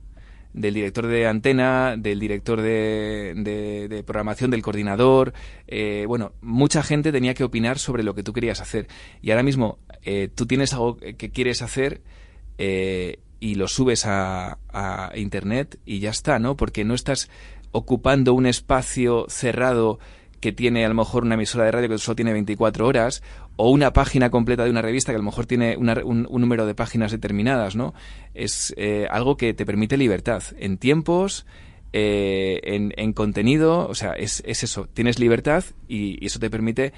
Del 0.54 0.74
director 0.74 1.06
de 1.06 1.26
antena, 1.26 1.96
del 1.96 2.20
director 2.20 2.60
de, 2.60 3.32
de, 3.36 3.88
de 3.88 4.02
programación, 4.02 4.50
del 4.50 4.62
coordinador. 4.62 5.32
Eh, 5.66 6.04
bueno, 6.06 6.32
mucha 6.42 6.82
gente 6.82 7.10
tenía 7.10 7.32
que 7.32 7.44
opinar 7.44 7.78
sobre 7.78 8.02
lo 8.02 8.14
que 8.14 8.22
tú 8.22 8.34
querías 8.34 8.60
hacer. 8.60 8.86
Y 9.22 9.30
ahora 9.30 9.42
mismo 9.42 9.78
eh, 10.02 10.28
tú 10.34 10.46
tienes 10.46 10.74
algo 10.74 10.98
que 10.98 11.30
quieres 11.30 11.62
hacer 11.62 12.02
y 12.58 13.54
lo 13.56 13.66
subes 13.66 14.06
a, 14.06 14.58
a 14.68 15.12
Internet 15.16 15.80
y 15.84 15.98
ya 15.98 16.10
está, 16.10 16.38
¿no? 16.38 16.56
Porque 16.56 16.84
no 16.84 16.94
estás 16.94 17.28
ocupando 17.72 18.34
un 18.34 18.46
espacio 18.46 19.26
cerrado 19.28 19.98
que 20.42 20.52
tiene 20.52 20.84
a 20.84 20.88
lo 20.88 20.94
mejor 20.94 21.22
una 21.22 21.36
emisora 21.36 21.64
de 21.64 21.70
radio 21.70 21.88
que 21.88 21.98
solo 21.98 22.16
tiene 22.16 22.32
24 22.32 22.84
horas, 22.84 23.22
o 23.56 23.70
una 23.70 23.92
página 23.92 24.28
completa 24.28 24.64
de 24.64 24.70
una 24.70 24.82
revista 24.82 25.12
que 25.12 25.16
a 25.16 25.18
lo 25.18 25.24
mejor 25.24 25.46
tiene 25.46 25.76
una, 25.76 25.94
un, 26.04 26.26
un, 26.28 26.40
número 26.40 26.66
de 26.66 26.74
páginas 26.74 27.12
determinadas, 27.12 27.76
¿no? 27.76 27.94
Es 28.34 28.74
eh, 28.76 29.06
algo 29.08 29.36
que 29.36 29.54
te 29.54 29.64
permite 29.64 29.96
libertad 29.96 30.42
en 30.58 30.78
tiempos, 30.78 31.46
eh, 31.92 32.60
en, 32.64 32.92
en, 32.96 33.12
contenido, 33.12 33.86
o 33.86 33.94
sea, 33.94 34.14
es, 34.14 34.42
es 34.44 34.64
eso, 34.64 34.88
tienes 34.92 35.20
libertad 35.20 35.64
y, 35.86 36.18
y 36.20 36.26
eso 36.26 36.40
te 36.40 36.50
permite 36.50 36.92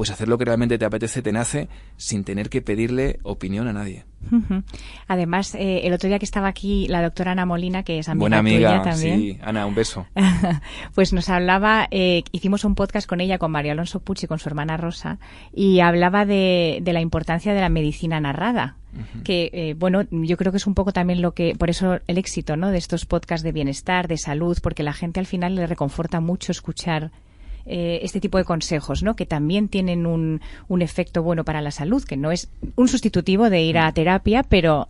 pues 0.00 0.10
hacer 0.10 0.28
lo 0.28 0.38
que 0.38 0.46
realmente 0.46 0.78
te 0.78 0.86
apetece, 0.86 1.20
te 1.20 1.30
nace, 1.30 1.68
sin 1.98 2.24
tener 2.24 2.48
que 2.48 2.62
pedirle 2.62 3.18
opinión 3.22 3.68
a 3.68 3.74
nadie. 3.74 4.06
Uh 4.32 4.36
-huh. 4.36 4.64
Además, 5.08 5.54
eh, 5.54 5.82
el 5.84 5.92
otro 5.92 6.08
día 6.08 6.18
que 6.18 6.24
estaba 6.24 6.48
aquí 6.48 6.88
la 6.88 7.02
doctora 7.02 7.32
Ana 7.32 7.44
Molina, 7.44 7.82
que 7.82 7.98
es 7.98 8.08
amiga 8.08 8.20
Buena 8.22 8.38
amiga, 8.38 8.80
tuya 8.80 8.92
también. 8.92 9.20
Sí, 9.20 9.38
Ana, 9.42 9.66
un 9.66 9.74
beso. 9.74 10.06
pues 10.94 11.12
nos 11.12 11.28
hablaba, 11.28 11.86
eh, 11.90 12.22
hicimos 12.32 12.64
un 12.64 12.76
podcast 12.76 13.06
con 13.06 13.20
ella, 13.20 13.36
con 13.36 13.50
María 13.50 13.72
Alonso 13.72 14.00
Pucci, 14.00 14.26
con 14.26 14.38
su 14.38 14.48
hermana 14.48 14.78
Rosa, 14.78 15.18
y 15.54 15.80
hablaba 15.80 16.24
de, 16.24 16.78
de 16.80 16.92
la 16.94 17.02
importancia 17.02 17.52
de 17.52 17.60
la 17.60 17.68
medicina 17.68 18.20
narrada. 18.20 18.76
Que 19.22 19.50
eh, 19.52 19.74
bueno 19.78 20.02
yo 20.10 20.36
creo 20.36 20.50
que 20.50 20.58
es 20.58 20.66
un 20.66 20.74
poco 20.74 20.92
también 20.92 21.22
lo 21.22 21.32
que 21.32 21.54
por 21.56 21.70
eso 21.70 22.00
el 22.08 22.18
éxito 22.18 22.56
no 22.56 22.70
de 22.72 22.78
estos 22.78 23.06
podcasts 23.06 23.44
de 23.44 23.52
bienestar 23.52 24.08
de 24.08 24.16
salud 24.16 24.58
porque 24.60 24.82
la 24.82 24.92
gente 24.92 25.20
al 25.20 25.26
final 25.26 25.54
le 25.54 25.68
reconforta 25.68 26.18
mucho 26.18 26.50
escuchar 26.50 27.12
eh, 27.72 28.00
este 28.02 28.20
tipo 28.20 28.36
de 28.36 28.44
consejos, 28.44 29.04
¿no? 29.04 29.14
Que 29.14 29.26
también 29.26 29.68
tienen 29.68 30.04
un, 30.04 30.40
un 30.66 30.82
efecto 30.82 31.22
bueno 31.22 31.44
para 31.44 31.60
la 31.60 31.70
salud, 31.70 32.02
que 32.02 32.16
no 32.16 32.32
es 32.32 32.50
un 32.74 32.88
sustitutivo 32.88 33.48
de 33.48 33.62
ir 33.62 33.78
a 33.78 33.92
terapia, 33.92 34.42
pero 34.42 34.88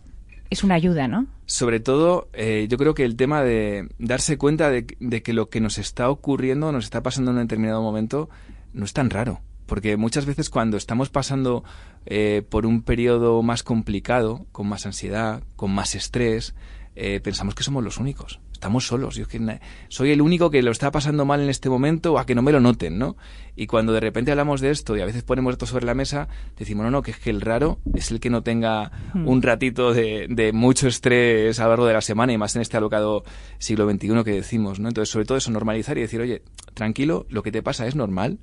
es 0.49 0.63
una 0.63 0.73
ayuda, 0.73 1.07
¿no? 1.07 1.27
Sobre 1.45 1.79
todo, 1.79 2.27
eh, 2.33 2.65
yo 2.69 2.77
creo 2.79 2.95
que 2.95 3.05
el 3.05 3.15
tema 3.15 3.43
de 3.43 3.87
darse 3.99 4.39
cuenta 4.39 4.71
de, 4.71 4.87
de, 4.99 5.21
que 5.21 5.33
lo 5.33 5.49
que 5.49 5.61
nos 5.61 5.77
está 5.77 6.09
ocurriendo, 6.09 6.71
nos 6.71 6.85
está 6.85 7.03
pasando 7.03 7.29
en 7.29 7.37
un 7.37 7.43
determinado 7.43 7.83
momento, 7.83 8.29
no 8.73 8.85
es 8.85 8.93
tan 8.93 9.09
raro 9.09 9.41
Porque 9.67 9.95
muchas 9.95 10.25
veces 10.25 10.49
cuando 10.49 10.75
estamos 10.75 11.09
pasando 11.09 11.63
eh, 12.07 12.41
por 12.49 12.65
un 12.65 12.81
periodo 12.81 13.43
más 13.43 13.61
complicado, 13.61 14.47
con 14.51 14.67
más 14.67 14.87
ansiedad, 14.87 15.43
con 15.55 15.71
más 15.71 15.93
estrés, 15.93 16.55
eh, 16.95 17.19
pensamos 17.23 17.53
que 17.53 17.63
somos 17.63 17.83
los 17.83 17.99
únicos 17.99 18.39
estamos 18.61 18.85
solos. 18.85 19.15
Yo 19.15 19.27
que 19.27 19.41
soy 19.89 20.11
el 20.11 20.21
único 20.21 20.51
que 20.51 20.61
lo 20.61 20.69
está 20.69 20.91
pasando 20.91 21.25
mal 21.25 21.41
en 21.41 21.49
este 21.49 21.67
momento, 21.67 22.19
a 22.19 22.27
que 22.27 22.35
no 22.35 22.43
me 22.43 22.51
lo 22.51 22.59
noten, 22.59 22.99
¿no? 22.99 23.17
Y 23.55 23.65
cuando 23.65 23.91
de 23.91 23.99
repente 23.99 24.29
hablamos 24.29 24.61
de 24.61 24.69
esto 24.69 24.95
y 24.95 25.01
a 25.01 25.05
veces 25.05 25.23
ponemos 25.23 25.53
esto 25.53 25.65
sobre 25.65 25.87
la 25.87 25.95
mesa, 25.95 26.27
decimos, 26.59 26.83
no, 26.83 26.91
no, 26.91 27.01
que 27.01 27.09
es 27.09 27.17
que 27.17 27.31
el 27.31 27.41
raro 27.41 27.79
es 27.95 28.11
el 28.11 28.19
que 28.19 28.29
no 28.29 28.43
tenga 28.43 28.91
hmm. 29.15 29.27
un 29.27 29.41
ratito 29.41 29.93
de, 29.93 30.27
de, 30.29 30.53
mucho 30.53 30.87
estrés 30.87 31.59
a 31.59 31.63
lo 31.63 31.69
largo 31.69 31.87
de 31.87 31.93
la 31.93 32.01
semana 32.01 32.33
y 32.33 32.37
más 32.37 32.55
en 32.55 32.61
este 32.61 32.77
alocado 32.77 33.23
siglo 33.57 33.89
XXI 33.89 34.23
que 34.23 34.31
decimos, 34.31 34.79
¿no? 34.79 34.89
Entonces, 34.89 35.11
sobre 35.11 35.25
todo 35.25 35.39
eso, 35.39 35.49
normalizar 35.49 35.97
y 35.97 36.01
decir, 36.01 36.21
oye, 36.21 36.43
tranquilo, 36.75 37.25
lo 37.29 37.41
que 37.41 37.51
te 37.51 37.63
pasa 37.63 37.87
es 37.87 37.95
normal 37.95 38.37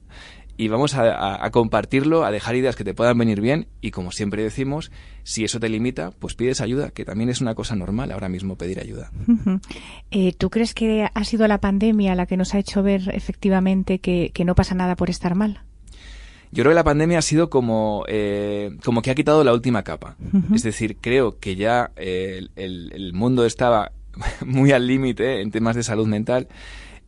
y 0.59 0.67
vamos 0.67 0.95
a, 0.97 1.49
compartirlo, 1.53 2.25
a 2.25 2.33
dejar 2.33 2.57
ideas 2.57 2.75
que 2.75 2.83
te 2.83 2.93
puedan 2.93 3.17
venir 3.17 3.41
bien 3.41 3.69
y 3.81 3.93
como 3.93 4.11
siempre 4.11 4.43
decimos, 4.43 4.91
si 5.23 5.45
eso 5.45 5.61
te 5.61 5.69
limita, 5.69 6.11
pues 6.19 6.35
pides 6.35 6.61
ayuda, 6.61 6.91
que 6.91 7.05
también 7.05 7.31
es 7.31 7.41
una 7.41 7.55
cosa 7.55 7.77
normal 7.77 8.11
ahora 8.11 8.29
mismo 8.29 8.57
pedir 8.57 8.81
ayuda. 8.81 9.13
Eh, 10.11 10.33
¿Tú 10.37 10.51
crees 10.51 10.75
que 10.75 11.09
ha 11.15 11.25
sido 11.25 11.47
la 11.47 11.61
pandemia 11.61 12.17
la 12.17 12.27
que 12.27 12.37
nos 12.37 12.55
ha 12.55 12.59
hecho 12.59 12.83
ver 12.83 13.09
efectivamente 13.15 14.01
que, 14.01 14.33
no 14.45 14.57
pasa 14.57 14.75
nada 14.75 14.97
por 14.97 15.11
estar 15.11 15.37
mal? 15.37 15.63
Yo 16.51 16.65
creo 16.65 16.73
que 16.73 16.77
la 16.77 16.85
pandemia 16.85 17.19
ha 17.19 17.23
sido 17.23 17.51
como, 17.51 18.05
eh, 18.09 18.77
como 18.85 19.01
que 19.01 19.13
ha 19.13 19.15
quitado 19.15 19.45
la 19.45 19.53
última 19.53 19.85
capa. 19.85 20.17
Es 20.53 20.65
decir, 20.65 20.97
creo 21.01 21.39
que 21.39 21.55
ya 21.55 21.93
eh, 21.95 22.49
el, 22.57 22.91
el 22.93 23.13
mundo 23.13 23.47
estaba 23.47 23.93
muy 24.45 24.73
al 24.73 24.89
límite 24.89 25.41
en 25.41 25.53
temas 25.53 25.77
de 25.77 25.85
salud 25.85 26.09
mental 26.09 26.49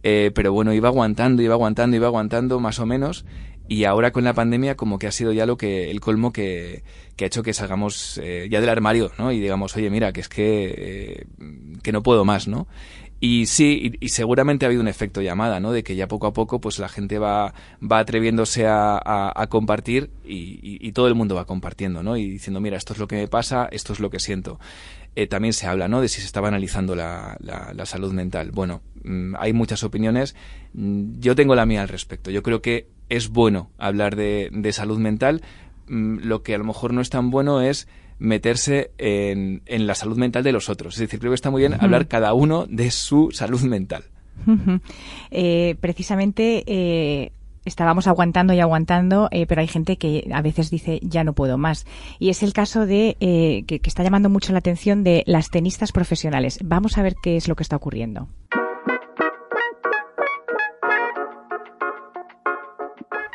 eh, 0.02 0.30
pero 0.34 0.52
bueno, 0.52 0.72
iba 0.72 0.88
aguantando, 0.88 1.42
iba 1.42 1.54
aguantando, 1.54 1.96
iba 1.96 2.06
aguantando 2.06 2.60
más 2.60 2.78
o 2.78 2.86
menos. 2.86 3.24
Y 3.68 3.84
ahora 3.84 4.10
con 4.10 4.24
la 4.24 4.34
pandemia 4.34 4.76
como 4.76 4.98
que 4.98 5.06
ha 5.06 5.12
sido 5.12 5.32
ya 5.32 5.46
lo 5.46 5.56
que 5.56 5.92
el 5.92 6.00
colmo 6.00 6.32
que, 6.32 6.82
que 7.14 7.24
ha 7.24 7.26
hecho 7.28 7.44
que 7.44 7.54
salgamos 7.54 8.18
eh, 8.20 8.48
ya 8.50 8.60
del 8.60 8.68
armario, 8.68 9.12
¿no? 9.16 9.30
Y 9.30 9.38
digamos, 9.38 9.76
oye, 9.76 9.90
mira, 9.90 10.12
que 10.12 10.20
es 10.20 10.28
que, 10.28 10.74
eh, 10.76 11.26
que 11.80 11.92
no 11.92 12.02
puedo 12.02 12.24
más, 12.24 12.48
¿no? 12.48 12.66
Y 13.20 13.46
sí, 13.46 13.92
y, 14.00 14.08
seguramente 14.08 14.64
ha 14.64 14.68
habido 14.68 14.80
un 14.80 14.88
efecto 14.88 15.20
llamada, 15.20 15.60
¿no? 15.60 15.72
De 15.72 15.84
que 15.84 15.94
ya 15.94 16.08
poco 16.08 16.26
a 16.26 16.32
poco, 16.32 16.60
pues 16.60 16.78
la 16.78 16.88
gente 16.88 17.18
va, 17.18 17.52
va 17.80 17.98
atreviéndose 17.98 18.66
a, 18.66 18.98
a, 19.04 19.46
compartir 19.48 20.10
y, 20.24 20.58
y, 20.62 20.92
todo 20.92 21.06
el 21.06 21.14
mundo 21.14 21.34
va 21.34 21.44
compartiendo, 21.44 22.02
¿no? 22.02 22.16
Y 22.16 22.30
diciendo, 22.30 22.60
mira, 22.60 22.78
esto 22.78 22.94
es 22.94 22.98
lo 22.98 23.06
que 23.06 23.16
me 23.16 23.28
pasa, 23.28 23.68
esto 23.70 23.92
es 23.92 24.00
lo 24.00 24.08
que 24.08 24.20
siento. 24.20 24.58
Eh, 25.16 25.26
también 25.26 25.52
se 25.52 25.66
habla, 25.66 25.88
¿no? 25.88 26.00
De 26.00 26.08
si 26.08 26.20
se 26.20 26.26
estaba 26.26 26.48
analizando 26.48 26.94
la, 26.94 27.36
la, 27.40 27.86
salud 27.86 28.12
mental. 28.12 28.52
Bueno, 28.52 28.82
mm, 29.02 29.34
hay 29.38 29.52
muchas 29.52 29.82
opiniones. 29.82 30.36
Mm, 30.72 31.18
yo 31.18 31.34
tengo 31.34 31.54
la 31.54 31.66
mía 31.66 31.82
al 31.82 31.88
respecto. 31.88 32.30
Yo 32.30 32.42
creo 32.42 32.62
que 32.62 32.88
es 33.08 33.28
bueno 33.28 33.70
hablar 33.76 34.14
de, 34.14 34.50
de 34.52 34.72
salud 34.72 34.98
mental. 34.98 35.42
Mm, 35.88 36.18
lo 36.22 36.42
que 36.42 36.54
a 36.54 36.58
lo 36.58 36.64
mejor 36.64 36.92
no 36.94 37.00
es 37.00 37.10
tan 37.10 37.30
bueno 37.30 37.60
es 37.60 37.88
meterse 38.20 38.92
en, 38.98 39.62
en, 39.66 39.86
la 39.86 39.94
salud 39.94 40.16
mental 40.16 40.44
de 40.44 40.52
los 40.52 40.68
otros. 40.68 40.94
Es 40.94 41.00
decir, 41.00 41.18
creo 41.18 41.32
que 41.32 41.36
está 41.36 41.50
muy 41.50 41.62
bien 41.62 41.74
hablar 41.80 42.06
cada 42.06 42.32
uno 42.32 42.66
de 42.68 42.90
su 42.90 43.30
salud 43.32 43.62
mental. 43.62 44.04
eh, 45.30 45.74
precisamente 45.80 46.62
eh, 46.66 47.32
estábamos 47.64 48.06
aguantando 48.06 48.52
y 48.52 48.60
aguantando, 48.60 49.28
eh, 49.30 49.46
pero 49.46 49.60
hay 49.60 49.68
gente 49.68 49.96
que 49.96 50.30
a 50.32 50.42
veces 50.42 50.70
dice 50.70 51.00
ya 51.02 51.24
no 51.24 51.32
puedo 51.32 51.58
más. 51.58 51.86
Y 52.18 52.30
es 52.30 52.42
el 52.42 52.52
caso 52.52 52.86
de 52.86 53.16
eh, 53.20 53.64
que 53.66 53.80
está 53.84 54.02
llamando 54.02 54.28
mucho 54.28 54.52
la 54.52 54.58
atención 54.58 55.04
de 55.04 55.22
las 55.26 55.50
tenistas 55.50 55.92
profesionales. 55.92 56.58
Vamos 56.62 56.98
a 56.98 57.02
ver 57.02 57.14
qué 57.22 57.36
es 57.36 57.48
lo 57.48 57.56
que 57.56 57.62
está 57.62 57.76
ocurriendo. 57.76 58.28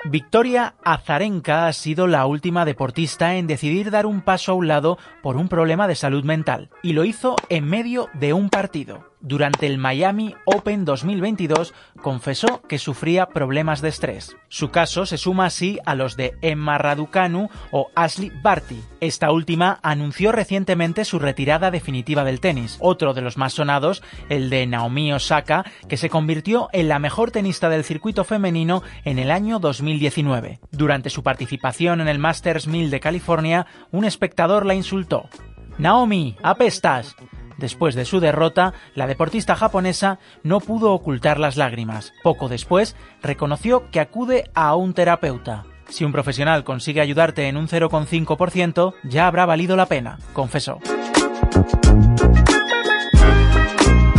Victoria 0.07 0.75
Azarenka 0.83 1.67
ha 1.67 1.73
sido 1.73 2.05
la 2.05 2.27
última 2.27 2.63
deportista 2.63 3.35
en 3.35 3.47
decidir 3.47 3.89
dar 3.89 4.05
un 4.05 4.21
paso 4.21 4.51
a 4.51 4.55
un 4.55 4.67
lado 4.67 4.99
por 5.23 5.35
un 5.35 5.49
problema 5.49 5.87
de 5.87 5.95
salud 5.95 6.23
mental, 6.23 6.69
y 6.83 6.93
lo 6.93 7.05
hizo 7.05 7.35
en 7.49 7.65
medio 7.65 8.07
de 8.13 8.31
un 8.31 8.49
partido 8.49 9.14
durante 9.25 9.65
el 9.65 9.79
Miami 9.79 10.35
Open 10.45 10.85
2022 10.85 11.73
confesó 12.01 12.61
que 12.61 12.77
sufría 12.77 13.25
problemas 13.25 13.81
de 13.81 13.89
estrés. 13.89 14.37
Su 14.49 14.69
caso 14.69 15.07
se 15.07 15.17
suma 15.17 15.47
así 15.47 15.79
a 15.85 15.95
los 15.95 16.15
de 16.15 16.35
Emma 16.41 16.77
Raducanu 16.77 17.49
o 17.71 17.89
Ashley 17.95 18.31
Barty. 18.43 18.79
Esta 19.01 19.31
última 19.31 19.79
anunció 19.81 20.31
recientemente 20.31 21.05
su 21.05 21.17
retirada 21.17 21.71
definitiva 21.71 22.23
del 22.23 22.39
tenis. 22.39 22.77
Otro 22.79 23.15
de 23.15 23.21
los 23.21 23.35
más 23.35 23.53
sonados, 23.53 24.03
el 24.29 24.51
de 24.51 24.67
Naomi 24.67 25.11
Osaka, 25.11 25.65
que 25.89 25.97
se 25.97 26.09
convirtió 26.09 26.69
en 26.71 26.87
la 26.87 26.99
mejor 26.99 27.31
tenista 27.31 27.67
del 27.67 27.83
circuito 27.83 28.23
femenino 28.23 28.83
en 29.05 29.17
el 29.17 29.31
año 29.31 29.57
2019. 29.57 30.59
Durante 30.71 31.09
su 31.09 31.23
participación 31.23 31.99
en 31.99 32.07
el 32.07 32.19
Masters 32.19 32.67
1000 32.67 32.91
de 32.91 32.99
California, 32.99 33.65
un 33.91 34.05
espectador 34.05 34.67
la 34.67 34.75
insultó. 34.75 35.29
Naomi, 35.77 36.37
apestas. 36.41 37.15
Después 37.57 37.95
de 37.95 38.05
su 38.05 38.19
derrota, 38.19 38.73
la 38.93 39.07
deportista 39.07 39.55
japonesa 39.55 40.19
no 40.43 40.59
pudo 40.59 40.93
ocultar 40.93 41.39
las 41.39 41.57
lágrimas. 41.57 42.13
Poco 42.23 42.49
después, 42.49 42.95
reconoció 43.21 43.89
que 43.91 43.99
acude 43.99 44.49
a 44.53 44.75
un 44.75 44.93
terapeuta. 44.93 45.65
Si 45.89 46.03
un 46.03 46.11
profesional 46.11 46.63
consigue 46.63 47.01
ayudarte 47.01 47.47
en 47.47 47.57
un 47.57 47.67
0,5%, 47.67 48.93
ya 49.03 49.27
habrá 49.27 49.45
valido 49.45 49.75
la 49.75 49.85
pena, 49.85 50.17
confesó. 50.33 50.79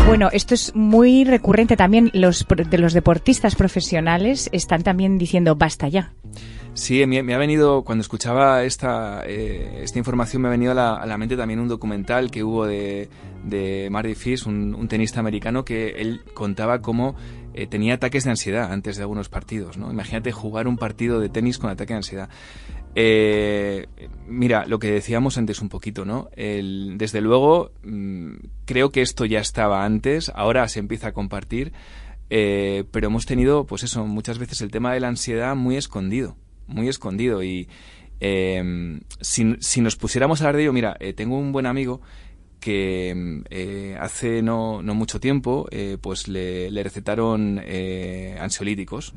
Bueno, 0.07 0.29
esto 0.33 0.55
es 0.55 0.75
muy 0.77 1.25
recurrente 1.25 1.77
también. 1.77 2.11
Los, 2.15 2.47
de 2.49 2.79
los 2.79 2.93
deportistas 2.93 3.57
profesionales 3.57 4.49
están 4.53 4.85
también 4.85 5.19
diciendo 5.19 5.57
basta 5.57 5.89
ya. 5.89 6.13
Sí, 6.77 7.05
me, 7.07 7.35
ha 7.35 7.39
venido, 7.39 7.85
cuando 7.85 8.03
escuchaba 8.03 8.63
esta, 8.63 9.23
eh, 9.27 9.81
esta 9.83 9.99
información, 9.99 10.43
me 10.43 10.49
ha 10.49 10.51
venido 10.51 10.73
a 10.73 11.07
la, 11.07 11.19
mente 11.19 11.35
también 11.35 11.59
un 11.59 11.69
documental 11.69 12.31
que 12.31 12.45
hubo 12.45 12.67
de, 12.67 13.09
de 13.45 13.89
Marty 13.91 14.15
Fish, 14.15 14.47
un, 14.47 14.87
tenista 14.87 15.19
americano, 15.19 15.65
que 15.65 15.89
él 15.97 16.21
contaba 16.35 16.83
cómo 16.83 17.17
eh, 17.55 17.67
tenía 17.67 17.95
ataques 17.95 18.25
de 18.25 18.31
ansiedad 18.31 18.71
antes 18.71 18.97
de 18.97 19.03
algunos 19.03 19.31
partidos. 19.31 19.79
¿no? 19.79 19.91
Imagínate 19.91 20.33
jugar 20.33 20.69
un 20.69 20.77
partido 20.77 21.19
de 21.19 21.31
tenis 21.31 21.57
con 21.57 21.71
ataque 21.71 21.95
de 21.95 21.97
ansiedad. 21.97 22.29
Eh, 22.95 23.87
mira, 24.29 24.67
lo 24.67 24.79
que 24.79 24.91
decíamos 24.91 25.39
antes 25.39 25.63
un 25.63 25.71
poquito, 25.71 26.05
¿no? 26.05 26.29
El, 26.37 26.97
desde 26.99 27.23
luego, 27.23 27.71
mm, 27.85 28.35
creo 28.67 28.91
que 28.91 29.01
esto 29.01 29.25
ya 29.25 29.41
estaba 29.41 29.83
antes, 29.87 30.31
ahora 30.35 30.69
se 30.69 30.81
empieza 30.81 31.09
a 31.09 31.13
compartir, 31.13 31.73
pero 32.29 33.07
hemos 33.07 33.25
tenido, 33.25 33.65
pues 33.65 33.83
eso, 33.83 34.05
muchas 34.05 34.39
veces 34.39 34.61
el 34.61 34.71
tema 34.71 34.93
de 34.93 35.01
la 35.01 35.09
ansiedad 35.09 35.57
muy 35.57 35.77
escondido 35.77 36.37
muy 36.67 36.89
escondido 36.89 37.43
y 37.43 37.69
em, 38.21 39.01
si, 39.21 39.57
si, 39.61 39.81
nos 39.81 39.97
pusiéramos 39.97 40.41
a 40.41 40.45
hablar 40.45 40.57
de 40.57 40.63
ello, 40.63 40.73
mira, 40.73 40.97
eh, 41.01 41.13
tengo 41.13 41.39
un 41.39 41.53
buen 41.53 41.67
amigo 41.67 42.01
que 42.61 43.11
em, 43.11 43.45
eh, 43.51 43.97
hace 44.01 44.43
no, 44.43 44.83
no, 44.83 44.95
mucho 44.95 45.21
tiempo 45.21 45.67
eh, 45.71 45.99
pues 46.01 46.29
le, 46.29 46.71
le 46.71 46.83
recetaron 46.83 47.61
ansiolíticos 48.41 49.15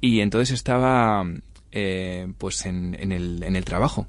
y 0.00 0.20
entonces 0.20 0.54
estaba 0.54 1.24
pues 2.38 2.66
en, 2.66 2.96
en, 2.98 3.12
el, 3.12 3.42
en 3.44 3.56
el 3.56 3.64
trabajo 3.64 4.06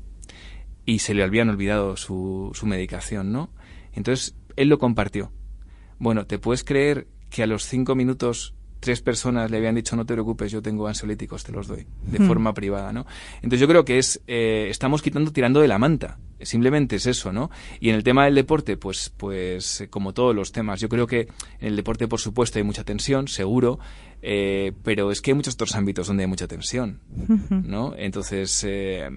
y 0.85 0.99
se 0.99 1.13
le 1.13 1.23
habían 1.23 1.49
olvidado 1.49 1.95
su, 1.95 2.51
su 2.53 2.65
medicación, 2.65 3.31
¿no? 3.31 3.51
Entonces 3.93 4.35
él 4.55 4.69
lo 4.69 4.79
compartió. 4.79 5.31
Bueno, 5.99 6.25
¿te 6.25 6.39
puedes 6.39 6.63
creer 6.63 7.07
que 7.29 7.43
a 7.43 7.47
los 7.47 7.65
cinco 7.65 7.95
minutos 7.95 8.55
tres 8.81 8.99
personas 8.99 9.49
le 9.49 9.57
habían 9.57 9.75
dicho 9.75 9.95
no 9.95 10.05
te 10.05 10.13
preocupes, 10.13 10.51
yo 10.51 10.61
tengo 10.61 10.87
ansiolíticos, 10.87 11.43
te 11.43 11.53
los 11.53 11.67
doy, 11.67 11.85
de 12.03 12.19
hmm. 12.19 12.27
forma 12.27 12.53
privada, 12.53 12.91
¿no? 12.91 13.05
Entonces 13.35 13.61
yo 13.61 13.67
creo 13.67 13.85
que 13.85 13.99
es, 13.99 14.21
eh, 14.27 14.67
estamos 14.69 15.01
quitando, 15.01 15.31
tirando 15.31 15.61
de 15.61 15.67
la 15.67 15.77
manta, 15.77 16.17
simplemente 16.41 16.95
es 16.95 17.05
eso, 17.05 17.31
¿no? 17.31 17.51
Y 17.79 17.89
en 17.89 17.95
el 17.95 18.03
tema 18.03 18.25
del 18.25 18.35
deporte, 18.35 18.77
pues, 18.77 19.13
pues, 19.15 19.81
eh, 19.81 19.87
como 19.87 20.13
todos 20.13 20.35
los 20.35 20.51
temas, 20.51 20.81
yo 20.81 20.89
creo 20.89 21.05
que 21.05 21.27
en 21.59 21.67
el 21.67 21.75
deporte, 21.75 22.07
por 22.07 22.19
supuesto, 22.19 22.57
hay 22.57 22.63
mucha 22.63 22.83
tensión, 22.83 23.27
seguro, 23.27 23.79
eh, 24.23 24.73
pero 24.83 25.11
es 25.11 25.21
que 25.21 25.31
hay 25.31 25.35
muchos 25.35 25.53
otros 25.53 25.75
ámbitos 25.75 26.07
donde 26.07 26.23
hay 26.23 26.27
mucha 26.27 26.47
tensión, 26.47 27.01
¿no? 27.49 27.93
Entonces, 27.95 28.65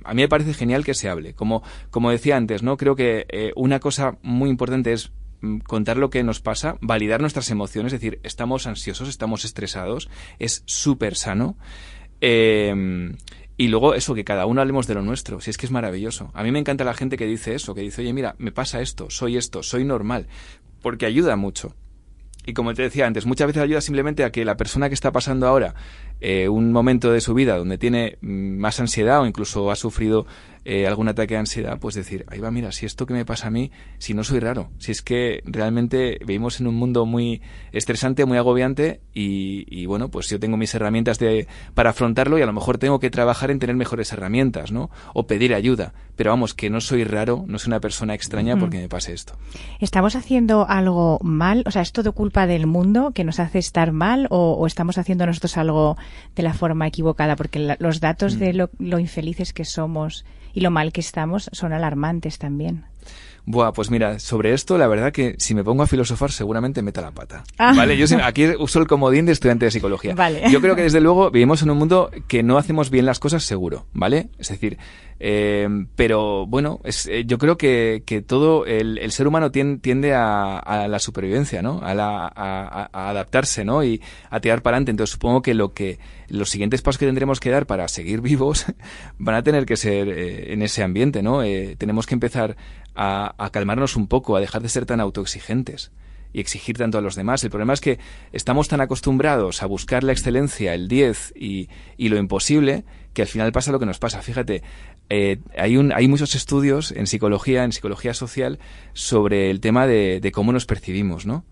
a 0.04 0.14
mí 0.14 0.22
me 0.22 0.28
parece 0.28 0.52
genial 0.52 0.84
que 0.84 0.92
se 0.92 1.08
hable. 1.08 1.32
Como, 1.32 1.62
como 1.90 2.10
decía 2.10 2.36
antes, 2.36 2.62
¿no? 2.62 2.76
Creo 2.76 2.96
que 2.96 3.52
una 3.56 3.80
cosa 3.80 4.18
muy 4.22 4.50
importante 4.50 4.92
es 4.92 5.10
contar 5.66 5.96
lo 5.96 6.10
que 6.10 6.22
nos 6.22 6.40
pasa, 6.40 6.76
validar 6.80 7.20
nuestras 7.20 7.50
emociones, 7.50 7.92
es 7.92 8.00
decir, 8.00 8.20
estamos 8.22 8.66
ansiosos, 8.66 9.08
estamos 9.08 9.44
estresados, 9.44 10.08
es 10.38 10.62
súper 10.66 11.16
sano. 11.16 11.56
Em, 12.20 13.16
y 13.56 13.68
luego 13.68 13.94
eso, 13.94 14.14
que 14.14 14.24
cada 14.24 14.46
uno 14.46 14.60
hablemos 14.60 14.86
de 14.86 14.94
lo 14.94 15.02
nuestro, 15.02 15.40
si 15.40 15.50
es 15.50 15.56
que 15.56 15.66
es 15.66 15.72
maravilloso. 15.72 16.30
A 16.34 16.42
mí 16.42 16.50
me 16.50 16.58
encanta 16.58 16.84
la 16.84 16.94
gente 16.94 17.16
que 17.16 17.26
dice 17.26 17.54
eso, 17.54 17.74
que 17.74 17.82
dice, 17.82 18.02
oye, 18.02 18.12
mira, 18.12 18.34
me 18.38 18.52
pasa 18.52 18.80
esto, 18.80 19.10
soy 19.10 19.36
esto, 19.36 19.62
soy 19.62 19.84
normal, 19.84 20.26
porque 20.82 21.06
ayuda 21.06 21.36
mucho. 21.36 21.74
Y 22.46 22.52
como 22.52 22.74
te 22.74 22.82
decía 22.82 23.06
antes, 23.06 23.26
muchas 23.26 23.46
veces 23.46 23.62
ayuda 23.62 23.80
simplemente 23.80 24.24
a 24.24 24.30
que 24.30 24.44
la 24.44 24.56
persona 24.56 24.88
que 24.88 24.94
está 24.94 25.12
pasando 25.12 25.46
ahora 25.46 25.74
eh, 26.20 26.48
un 26.48 26.72
momento 26.72 27.10
de 27.10 27.20
su 27.20 27.32
vida 27.32 27.56
donde 27.56 27.78
tiene 27.78 28.18
mm, 28.20 28.58
más 28.58 28.80
ansiedad 28.80 29.22
o 29.22 29.26
incluso 29.26 29.70
ha 29.70 29.76
sufrido 29.76 30.26
eh, 30.66 30.86
algún 30.86 31.08
ataque 31.08 31.34
de 31.34 31.40
ansiedad, 31.40 31.78
pues 31.78 31.94
decir, 31.94 32.24
ahí 32.28 32.40
va, 32.40 32.50
mira, 32.50 32.72
si 32.72 32.86
esto 32.86 33.04
que 33.04 33.12
me 33.12 33.26
pasa 33.26 33.48
a 33.48 33.50
mí, 33.50 33.70
si 33.98 34.14
no 34.14 34.24
soy 34.24 34.40
raro, 34.40 34.70
si 34.78 34.92
es 34.92 35.02
que 35.02 35.42
realmente 35.44 36.18
vivimos 36.24 36.58
en 36.58 36.66
un 36.66 36.74
mundo 36.74 37.04
muy 37.04 37.42
estresante, 37.72 38.24
muy 38.24 38.38
agobiante 38.38 39.00
y, 39.12 39.84
bueno, 39.86 40.10
pues 40.10 40.28
yo 40.30 40.40
tengo 40.40 40.56
mis 40.56 40.74
herramientas 40.74 41.18
de, 41.18 41.46
para 41.74 41.90
afrontarlo 41.90 42.38
y 42.38 42.42
a 42.42 42.46
lo 42.46 42.52
mejor 42.54 42.78
tengo 42.78 42.98
que 42.98 43.10
trabajar 43.10 43.50
en 43.50 43.58
tener 43.58 43.76
mejores 43.76 44.12
herramientas, 44.12 44.72
¿no? 44.72 44.90
O 45.12 45.26
pedir 45.26 45.54
ayuda. 45.54 45.92
Pero 46.16 46.30
vamos, 46.30 46.54
que 46.54 46.70
no 46.70 46.80
soy 46.80 47.04
raro, 47.04 47.44
no 47.46 47.58
soy 47.58 47.70
una 47.70 47.80
persona 47.80 48.14
extraña 48.14 48.56
porque 48.56 48.78
me 48.78 48.88
pase 48.88 49.12
esto. 49.12 49.34
¿Estamos 49.80 50.16
haciendo 50.16 50.66
algo 50.68 51.18
mal? 51.22 51.64
O 51.66 51.70
sea, 51.70 51.82
¿es 51.82 51.92
todo 51.92 52.12
culpa 52.12 52.46
del 52.46 52.66
mundo 52.66 53.12
que 53.12 53.24
nos 53.24 53.38
hace 53.38 53.58
estar 53.58 53.92
mal 53.92 54.28
o, 54.30 54.66
estamos 54.66 54.96
haciendo 54.96 55.26
nosotros 55.26 55.56
algo 55.56 55.96
de 56.34 56.42
la 56.42 56.54
forma 56.54 56.86
equivocada? 56.86 57.36
Porque 57.36 57.76
los 57.78 58.00
datos 58.00 58.38
de 58.38 58.54
mm. 58.54 58.68
lo 58.78 58.98
infelices 58.98 59.52
que 59.52 59.64
somos 59.64 60.24
y 60.54 60.60
lo 60.60 60.70
mal 60.70 60.92
que 60.92 61.00
estamos 61.00 61.50
son 61.52 61.72
alarmantes 61.72 62.38
también. 62.38 62.84
Buah, 63.46 63.72
pues 63.72 63.90
mira, 63.90 64.18
sobre 64.18 64.54
esto 64.54 64.78
la 64.78 64.86
verdad 64.86 65.12
que 65.12 65.34
si 65.38 65.54
me 65.54 65.62
pongo 65.62 65.82
a 65.82 65.86
filosofar 65.86 66.32
seguramente 66.32 66.80
meta 66.80 67.02
la 67.02 67.10
pata. 67.10 67.44
Ah. 67.58 67.74
Vale, 67.76 67.96
yo 67.96 68.06
aquí 68.22 68.46
uso 68.58 68.80
el 68.80 68.86
comodín 68.86 69.26
de 69.26 69.32
estudiante 69.32 69.66
de 69.66 69.70
psicología. 69.70 70.14
Vale. 70.14 70.44
Yo 70.50 70.60
creo 70.62 70.74
que 70.74 70.82
desde 70.82 71.00
luego 71.00 71.30
vivimos 71.30 71.62
en 71.62 71.70
un 71.70 71.78
mundo 71.78 72.10
que 72.26 72.42
no 72.42 72.56
hacemos 72.56 72.88
bien 72.88 73.04
las 73.04 73.18
cosas 73.18 73.44
seguro, 73.44 73.86
¿vale? 73.92 74.28
Es 74.38 74.48
decir, 74.48 74.78
eh, 75.20 75.68
pero 75.94 76.46
bueno, 76.46 76.80
es, 76.84 77.06
eh, 77.06 77.24
yo 77.26 77.36
creo 77.36 77.58
que, 77.58 78.02
que 78.06 78.22
todo 78.22 78.64
el, 78.64 78.98
el, 78.98 79.12
ser 79.12 79.28
humano 79.28 79.50
tiende, 79.50 80.14
a, 80.14 80.58
a, 80.58 80.88
la 80.88 80.98
supervivencia, 80.98 81.60
¿no? 81.60 81.80
A, 81.82 81.94
la, 81.94 82.26
a, 82.26 82.88
a, 82.92 83.10
adaptarse, 83.10 83.64
¿no? 83.64 83.84
Y 83.84 84.00
a 84.30 84.40
tirar 84.40 84.62
para 84.62 84.76
adelante. 84.76 84.90
Entonces 84.90 85.12
supongo 85.12 85.42
que 85.42 85.54
lo 85.54 85.74
que 85.74 85.98
los 86.28 86.50
siguientes 86.50 86.82
pasos 86.82 86.98
que 86.98 87.06
tendremos 87.06 87.40
que 87.40 87.50
dar 87.50 87.66
para 87.66 87.88
seguir 87.88 88.20
vivos 88.22 88.66
van 89.18 89.34
a 89.34 89.42
tener 89.42 89.66
que 89.66 89.76
ser 89.76 90.08
eh, 90.08 90.52
en 90.52 90.62
ese 90.62 90.82
ambiente, 90.82 91.22
¿no? 91.22 91.42
Eh, 91.42 91.76
tenemos 91.78 92.06
que 92.06 92.14
empezar 92.14 92.56
a, 92.94 93.50
calmarnos 93.52 93.96
un 93.96 94.06
poco, 94.06 94.36
a 94.36 94.40
dejar 94.40 94.62
de 94.62 94.68
ser 94.68 94.86
tan 94.86 95.00
autoexigentes 95.00 95.92
y 96.32 96.40
exigir 96.40 96.76
tanto 96.76 96.98
a 96.98 97.00
los 97.00 97.14
demás. 97.14 97.44
El 97.44 97.50
problema 97.50 97.74
es 97.74 97.80
que 97.80 97.98
estamos 98.32 98.68
tan 98.68 98.80
acostumbrados 98.80 99.62
a 99.62 99.66
buscar 99.66 100.02
la 100.02 100.12
excelencia, 100.12 100.74
el 100.74 100.88
10 100.88 101.34
y, 101.36 101.68
y 101.96 102.08
lo 102.08 102.16
imposible, 102.16 102.84
que 103.12 103.22
al 103.22 103.28
final 103.28 103.52
pasa 103.52 103.72
lo 103.72 103.78
que 103.78 103.86
nos 103.86 103.98
pasa. 103.98 104.20
Fíjate, 104.20 104.62
eh, 105.10 105.38
hay, 105.56 105.76
un, 105.76 105.92
hay 105.92 106.08
muchos 106.08 106.34
estudios 106.34 106.92
en 106.92 107.06
psicología, 107.06 107.64
en 107.64 107.72
psicología 107.72 108.14
social, 108.14 108.58
sobre 108.92 109.50
el 109.50 109.60
tema 109.60 109.86
de, 109.86 110.30
cómo 110.32 110.52
nos 110.52 110.66
percibimos, 110.66 111.26
¿no? 111.26 111.44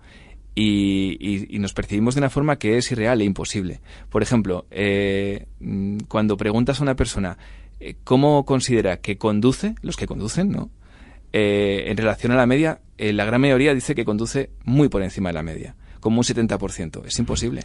Y, 0.54 1.16
y, 1.48 1.58
nos 1.60 1.72
percibimos 1.72 2.14
de 2.14 2.20
una 2.20 2.28
forma 2.28 2.58
que 2.58 2.76
es 2.76 2.92
irreal 2.92 3.22
e 3.22 3.24
imposible. 3.24 3.80
Por 4.10 4.22
ejemplo, 4.22 4.66
eh, 4.70 5.46
mm, 5.60 6.00
cuando 6.08 6.36
preguntas 6.36 6.78
a 6.78 6.82
una 6.82 6.94
persona 6.94 7.38
eh, 7.80 7.96
cómo 8.04 8.44
considera 8.44 8.98
que 8.98 9.16
conduce, 9.16 9.74
los 9.80 9.96
que 9.96 10.06
conducen, 10.06 10.50
¿no? 10.50 10.70
Eh, 11.32 11.84
en 11.86 11.96
relación 11.96 12.32
a 12.32 12.36
la 12.36 12.46
media, 12.46 12.80
eh, 12.98 13.12
la 13.12 13.24
gran 13.24 13.40
mayoría 13.40 13.74
dice 13.74 13.94
que 13.94 14.04
conduce 14.04 14.50
muy 14.64 14.88
por 14.88 15.02
encima 15.02 15.30
de 15.30 15.34
la 15.34 15.42
media, 15.42 15.74
como 16.00 16.18
un 16.18 16.24
70%. 16.24 17.04
Es 17.06 17.18
imposible. 17.18 17.62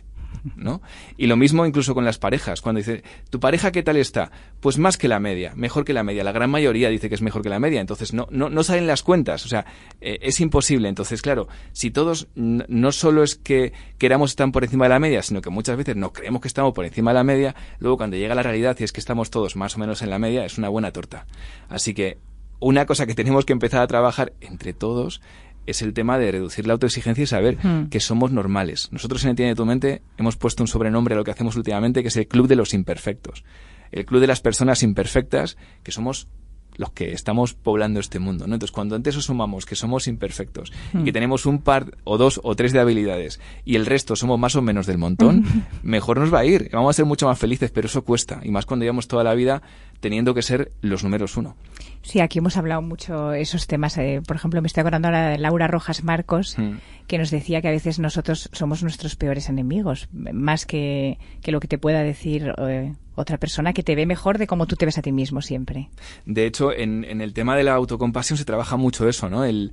¿No? 0.55 0.81
Y 1.17 1.27
lo 1.27 1.35
mismo 1.35 1.65
incluso 1.65 1.93
con 1.93 2.05
las 2.05 2.19
parejas, 2.19 2.61
cuando 2.61 2.79
dice, 2.79 3.03
¿tu 3.29 3.39
pareja 3.39 3.71
qué 3.71 3.83
tal 3.83 3.97
está? 3.97 4.31
Pues 4.61 4.77
más 4.77 4.97
que 4.97 5.07
la 5.07 5.19
media, 5.19 5.53
mejor 5.55 5.83
que 5.83 5.93
la 5.93 6.03
media. 6.03 6.23
La 6.23 6.31
gran 6.31 6.49
mayoría 6.49 6.89
dice 6.89 7.09
que 7.09 7.15
es 7.15 7.21
mejor 7.21 7.41
que 7.41 7.49
la 7.49 7.59
media, 7.59 7.81
entonces 7.81 8.13
no, 8.13 8.27
no, 8.31 8.49
no 8.49 8.63
salen 8.63 8.87
las 8.87 9.03
cuentas, 9.03 9.45
o 9.45 9.49
sea, 9.49 9.65
eh, 9.99 10.19
es 10.21 10.39
imposible. 10.39 10.87
Entonces, 10.87 11.21
claro, 11.21 11.47
si 11.73 11.91
todos 11.91 12.27
no 12.35 12.91
solo 12.91 13.23
es 13.23 13.35
que 13.35 13.73
queramos 13.97 14.31
estar 14.31 14.49
por 14.51 14.63
encima 14.63 14.85
de 14.85 14.89
la 14.89 14.99
media, 14.99 15.21
sino 15.21 15.41
que 15.41 15.49
muchas 15.49 15.75
veces 15.75 15.95
no 15.95 16.13
creemos 16.13 16.41
que 16.41 16.47
estamos 16.47 16.73
por 16.73 16.85
encima 16.85 17.11
de 17.11 17.15
la 17.15 17.23
media, 17.23 17.55
luego 17.79 17.97
cuando 17.97 18.15
llega 18.15 18.35
la 18.35 18.43
realidad 18.43 18.77
y 18.79 18.83
es 18.83 18.93
que 18.93 18.99
estamos 19.01 19.29
todos 19.29 19.55
más 19.55 19.75
o 19.75 19.79
menos 19.79 20.01
en 20.01 20.09
la 20.09 20.19
media, 20.19 20.45
es 20.45 20.57
una 20.57 20.69
buena 20.69 20.91
torta. 20.91 21.25
Así 21.67 21.93
que 21.93 22.19
una 22.59 22.85
cosa 22.85 23.05
que 23.05 23.15
tenemos 23.15 23.45
que 23.45 23.53
empezar 23.53 23.81
a 23.81 23.87
trabajar 23.87 24.33
entre 24.41 24.73
todos 24.73 25.21
es 25.67 25.81
el 25.81 25.93
tema 25.93 26.17
de 26.17 26.31
reducir 26.31 26.65
la 26.65 26.73
autoexigencia 26.73 27.23
y 27.23 27.27
saber 27.27 27.57
hmm. 27.61 27.89
que 27.89 27.99
somos 27.99 28.31
normales. 28.31 28.89
Nosotros 28.91 29.23
en 29.23 29.31
Entiende 29.31 29.55
tu 29.55 29.65
mente 29.65 30.01
hemos 30.17 30.37
puesto 30.37 30.63
un 30.63 30.67
sobrenombre 30.67 31.13
a 31.13 31.17
lo 31.17 31.23
que 31.23 31.31
hacemos 31.31 31.55
últimamente, 31.57 32.01
que 32.01 32.07
es 32.07 32.17
el 32.17 32.27
Club 32.27 32.47
de 32.47 32.55
los 32.55 32.73
Imperfectos. 32.73 33.43
El 33.91 34.05
Club 34.05 34.21
de 34.21 34.27
las 34.27 34.39
Personas 34.41 34.81
Imperfectas, 34.81 35.57
que 35.83 35.91
somos 35.91 36.29
los 36.77 36.91
que 36.91 37.11
estamos 37.11 37.53
poblando 37.53 37.99
este 37.99 38.19
mundo, 38.19 38.47
¿no? 38.47 38.55
Entonces, 38.55 38.71
cuando 38.71 38.95
antes 38.95 39.15
sumamos 39.15 39.65
que 39.65 39.75
somos 39.75 40.07
imperfectos 40.07 40.71
y 40.93 41.03
que 41.03 41.11
hmm. 41.11 41.13
tenemos 41.13 41.45
un 41.45 41.59
par 41.59 41.97
o 42.03 42.17
dos 42.17 42.39
o 42.43 42.55
tres 42.55 42.71
de 42.71 42.79
habilidades 42.79 43.39
y 43.65 43.75
el 43.75 43.85
resto 43.85 44.15
somos 44.15 44.39
más 44.39 44.55
o 44.55 44.61
menos 44.61 44.85
del 44.85 44.97
montón, 44.97 45.43
mejor 45.83 46.19
nos 46.19 46.33
va 46.33 46.39
a 46.39 46.45
ir. 46.45 46.69
Vamos 46.71 46.91
a 46.91 46.97
ser 46.97 47.05
mucho 47.05 47.27
más 47.27 47.39
felices, 47.39 47.71
pero 47.71 47.87
eso 47.87 48.03
cuesta. 48.03 48.39
Y 48.43 48.51
más 48.51 48.65
cuando 48.65 48.83
llevamos 48.83 49.07
toda 49.07 49.23
la 49.23 49.33
vida 49.33 49.61
teniendo 49.99 50.33
que 50.33 50.43
ser 50.43 50.71
los 50.81 51.03
números 51.03 51.37
uno. 51.37 51.55
Sí, 52.03 52.19
aquí 52.19 52.39
hemos 52.39 52.55
hablado 52.55 52.81
mucho 52.81 53.33
esos 53.33 53.67
temas. 53.67 53.97
Eh, 53.97 54.21
por 54.25 54.35
ejemplo, 54.35 54.61
me 54.61 54.67
estoy 54.67 54.81
acordando 54.81 55.07
ahora 55.07 55.29
de 55.29 55.37
Laura 55.39 55.67
Rojas 55.67 56.03
Marcos, 56.03 56.57
hmm. 56.57 56.77
que 57.07 57.17
nos 57.17 57.31
decía 57.31 57.61
que 57.61 57.69
a 57.69 57.71
veces 57.71 57.99
nosotros 57.99 58.49
somos 58.53 58.83
nuestros 58.83 59.15
peores 59.15 59.49
enemigos, 59.49 60.07
más 60.13 60.65
que, 60.65 61.17
que 61.41 61.51
lo 61.51 61.59
que 61.59 61.67
te 61.67 61.77
pueda 61.77 62.03
decir 62.03 62.53
eh, 62.59 62.93
otra 63.17 63.39
persona 63.39 63.73
que 63.73 63.81
te 63.81 63.95
ve 63.95 64.05
mejor 64.05 64.37
de 64.37 64.45
cómo 64.45 64.67
tú 64.67 64.75
te 64.75 64.85
ves 64.85 64.97
a 64.99 65.01
ti 65.01 65.11
mismo 65.11 65.41
siempre. 65.41 65.89
De 66.25 66.45
hecho, 66.45 66.71
en, 66.71 67.03
el 67.03 67.33
tema 67.33 67.57
de 67.57 67.63
la 67.63 67.73
autocompasión 67.73 68.37
se 68.37 68.45
trabaja 68.45 68.77
mucho 68.77 69.09
eso, 69.09 69.27
¿no? 69.27 69.43
El, 69.43 69.71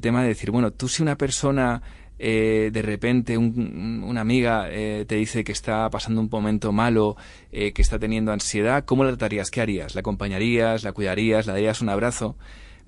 tema 0.00 0.22
de 0.22 0.28
decir, 0.28 0.50
bueno, 0.50 0.72
tú 0.72 0.88
si 0.88 1.02
una 1.02 1.16
persona 1.16 1.82
eh, 2.18 2.70
de 2.72 2.82
repente 2.82 3.36
una 3.36 4.20
amiga 4.22 4.68
eh, 4.70 5.04
te 5.06 5.16
dice 5.16 5.44
que 5.44 5.52
está 5.52 5.90
pasando 5.90 6.22
un 6.22 6.28
momento 6.32 6.72
malo, 6.72 7.16
eh, 7.52 7.72
que 7.72 7.82
está 7.82 7.98
teniendo 7.98 8.32
ansiedad, 8.32 8.84
¿cómo 8.86 9.04
la 9.04 9.10
tratarías? 9.10 9.50
¿Qué 9.50 9.60
harías? 9.60 9.94
¿La 9.94 10.00
acompañarías? 10.00 10.82
¿La 10.82 10.92
cuidarías? 10.92 11.46
¿La 11.46 11.52
darías 11.52 11.82
un 11.82 11.90
abrazo? 11.90 12.36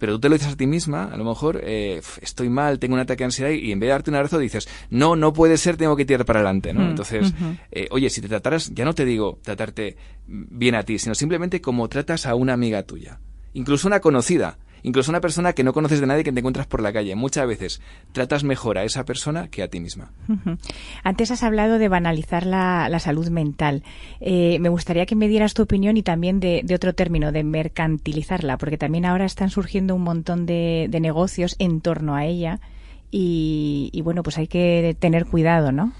Pero 0.02 0.14
tú 0.14 0.18
te 0.22 0.28
lo 0.28 0.34
dices 0.34 0.52
a 0.52 0.56
ti 0.56 0.66
misma, 0.66 1.04
a 1.04 1.16
lo 1.16 1.22
mejor 1.24 1.60
estoy 1.62 2.48
mal, 2.48 2.80
tengo 2.80 2.94
un 2.94 3.00
ataque 3.00 3.18
de 3.20 3.26
ansiedad 3.26 3.50
y 3.52 3.70
en 3.70 3.78
vez 3.78 3.86
de 3.86 3.92
darte 3.92 4.10
un 4.10 4.16
abrazo 4.16 4.40
dices, 4.40 4.68
no, 4.90 5.14
no 5.14 5.32
puede 5.32 5.56
ser, 5.56 5.76
tengo 5.76 5.94
que 5.94 6.04
tirar 6.04 6.24
para 6.24 6.40
adelante, 6.40 6.72
¿no? 6.72 6.80
Mm, 6.80 6.88
Entonces, 6.90 7.32
oye, 7.92 8.10
si 8.10 8.20
te 8.20 8.26
trataras, 8.28 8.74
ya 8.74 8.84
no 8.84 8.94
te 8.96 9.04
digo 9.04 9.38
tratarte 9.42 9.96
bien 10.26 10.74
a 10.74 10.82
ti, 10.82 10.98
sino 10.98 11.14
simplemente 11.14 11.60
como 11.60 11.88
tratas 11.88 12.26
a 12.26 12.34
una 12.34 12.52
amiga 12.52 12.82
tuya, 12.82 13.20
incluso 13.52 13.86
una 13.86 14.00
conocida 14.00 14.58
incluso 14.82 15.10
una 15.10 15.20
persona 15.20 15.52
que 15.52 15.64
no 15.64 15.72
conoces 15.72 16.00
de 16.00 16.06
nadie 16.06 16.24
que 16.24 16.32
te 16.32 16.40
encuentras 16.40 16.66
por 16.66 16.82
la 16.82 16.92
calle. 16.92 17.14
Muchas 17.14 17.46
veces 17.46 17.80
tratas 18.12 18.44
mejor 18.44 18.78
a 18.78 18.84
esa 18.84 19.04
persona 19.04 19.48
que 19.48 19.62
a 19.62 19.68
ti 19.68 19.80
misma. 19.80 20.12
Antes 21.02 21.30
has 21.30 21.42
hablado 21.42 21.78
de 21.78 21.88
banalizar 21.88 22.46
la, 22.46 22.98
salud 22.98 23.28
mental. 23.28 23.82
Eh, 24.20 24.58
me 24.60 24.68
gustaría 24.68 25.06
que 25.06 25.16
me 25.16 25.28
dieras 25.28 25.54
tu 25.54 25.62
opinión 25.62 25.96
y 25.96 26.02
también 26.02 26.40
de, 26.40 26.64
otro 26.74 26.94
término, 26.94 27.32
de 27.32 27.44
mercantilizarla, 27.44 28.58
porque 28.58 28.78
también 28.78 29.06
ahora 29.06 29.24
están 29.24 29.50
surgiendo 29.50 29.94
un 29.94 30.02
montón 30.02 30.46
de, 30.46 30.88
negocios 31.02 31.56
en 31.58 31.80
torno 31.80 32.14
a 32.14 32.26
ella 32.26 32.60
y, 33.10 33.90
y, 33.92 34.00
bueno, 34.02 34.22
pues 34.22 34.38
hay 34.38 34.46
que 34.46 34.96
tener 34.98 35.26
cuidado, 35.26 35.72
¿no? 35.72 35.92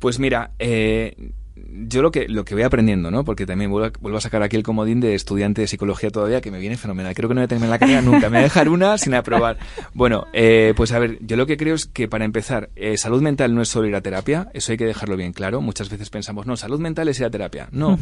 Pues 0.00 0.18
mira, 0.18 0.50
eh, 0.58 1.30
yo 1.76 2.02
lo 2.02 2.12
que, 2.12 2.28
lo 2.28 2.44
que 2.44 2.54
voy 2.54 2.62
aprendiendo, 2.62 3.10
¿no? 3.10 3.24
Porque 3.24 3.46
también 3.46 3.70
vuelvo 3.70 4.16
a, 4.16 4.20
sacar 4.20 4.42
aquí 4.42 4.56
el 4.56 4.62
comodín 4.62 5.00
de 5.00 5.14
estudiante 5.14 5.60
de 5.60 5.66
psicología 5.66 6.10
todavía, 6.10 6.40
que 6.40 6.50
me 6.52 6.60
viene 6.60 6.76
fenomenal. 6.76 7.14
Creo 7.14 7.28
que 7.28 7.34
no 7.34 7.40
voy 7.40 7.46
a 7.46 7.48
terminar 7.48 7.70
la 7.70 7.78
carrera 7.78 8.00
nunca. 8.00 8.30
Me 8.30 8.36
voy 8.36 8.38
a 8.38 8.42
dejar 8.42 8.68
una 8.68 8.96
sin 8.96 9.14
aprobar. 9.14 9.58
Bueno, 9.92 10.26
eh, 10.32 10.72
pues 10.76 10.92
a 10.92 10.98
ver, 11.00 11.18
yo 11.20 11.36
lo 11.36 11.46
que 11.46 11.56
creo 11.56 11.74
es 11.74 11.86
que 11.86 12.06
para 12.06 12.24
empezar, 12.24 12.70
eh, 12.76 12.96
salud 12.96 13.20
mental 13.22 13.54
no 13.54 13.62
es 13.62 13.68
solo 13.68 13.88
ir 13.88 13.96
a 13.96 14.00
terapia. 14.00 14.48
Eso 14.54 14.72
hay 14.72 14.78
que 14.78 14.86
dejarlo 14.86 15.16
bien 15.16 15.32
claro. 15.32 15.60
Muchas 15.60 15.90
veces 15.90 16.10
pensamos, 16.10 16.46
no, 16.46 16.56
salud 16.56 16.78
mental 16.78 17.08
es 17.08 17.18
ir 17.18 17.26
a 17.26 17.30
terapia. 17.30 17.68
No. 17.72 17.98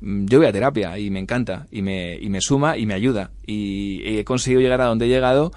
Mm, 0.00 0.26
yo 0.26 0.38
voy 0.38 0.48
a 0.48 0.52
terapia 0.52 0.98
y 0.98 1.10
me 1.10 1.20
encanta 1.20 1.66
y 1.70 1.82
me, 1.82 2.16
y 2.16 2.28
me 2.28 2.40
suma 2.40 2.76
y 2.76 2.86
me 2.86 2.94
ayuda. 2.94 3.30
Y 3.46 4.02
he 4.18 4.24
conseguido 4.24 4.60
llegar 4.60 4.80
a 4.80 4.86
donde 4.86 5.06
he 5.06 5.08
llegado 5.08 5.52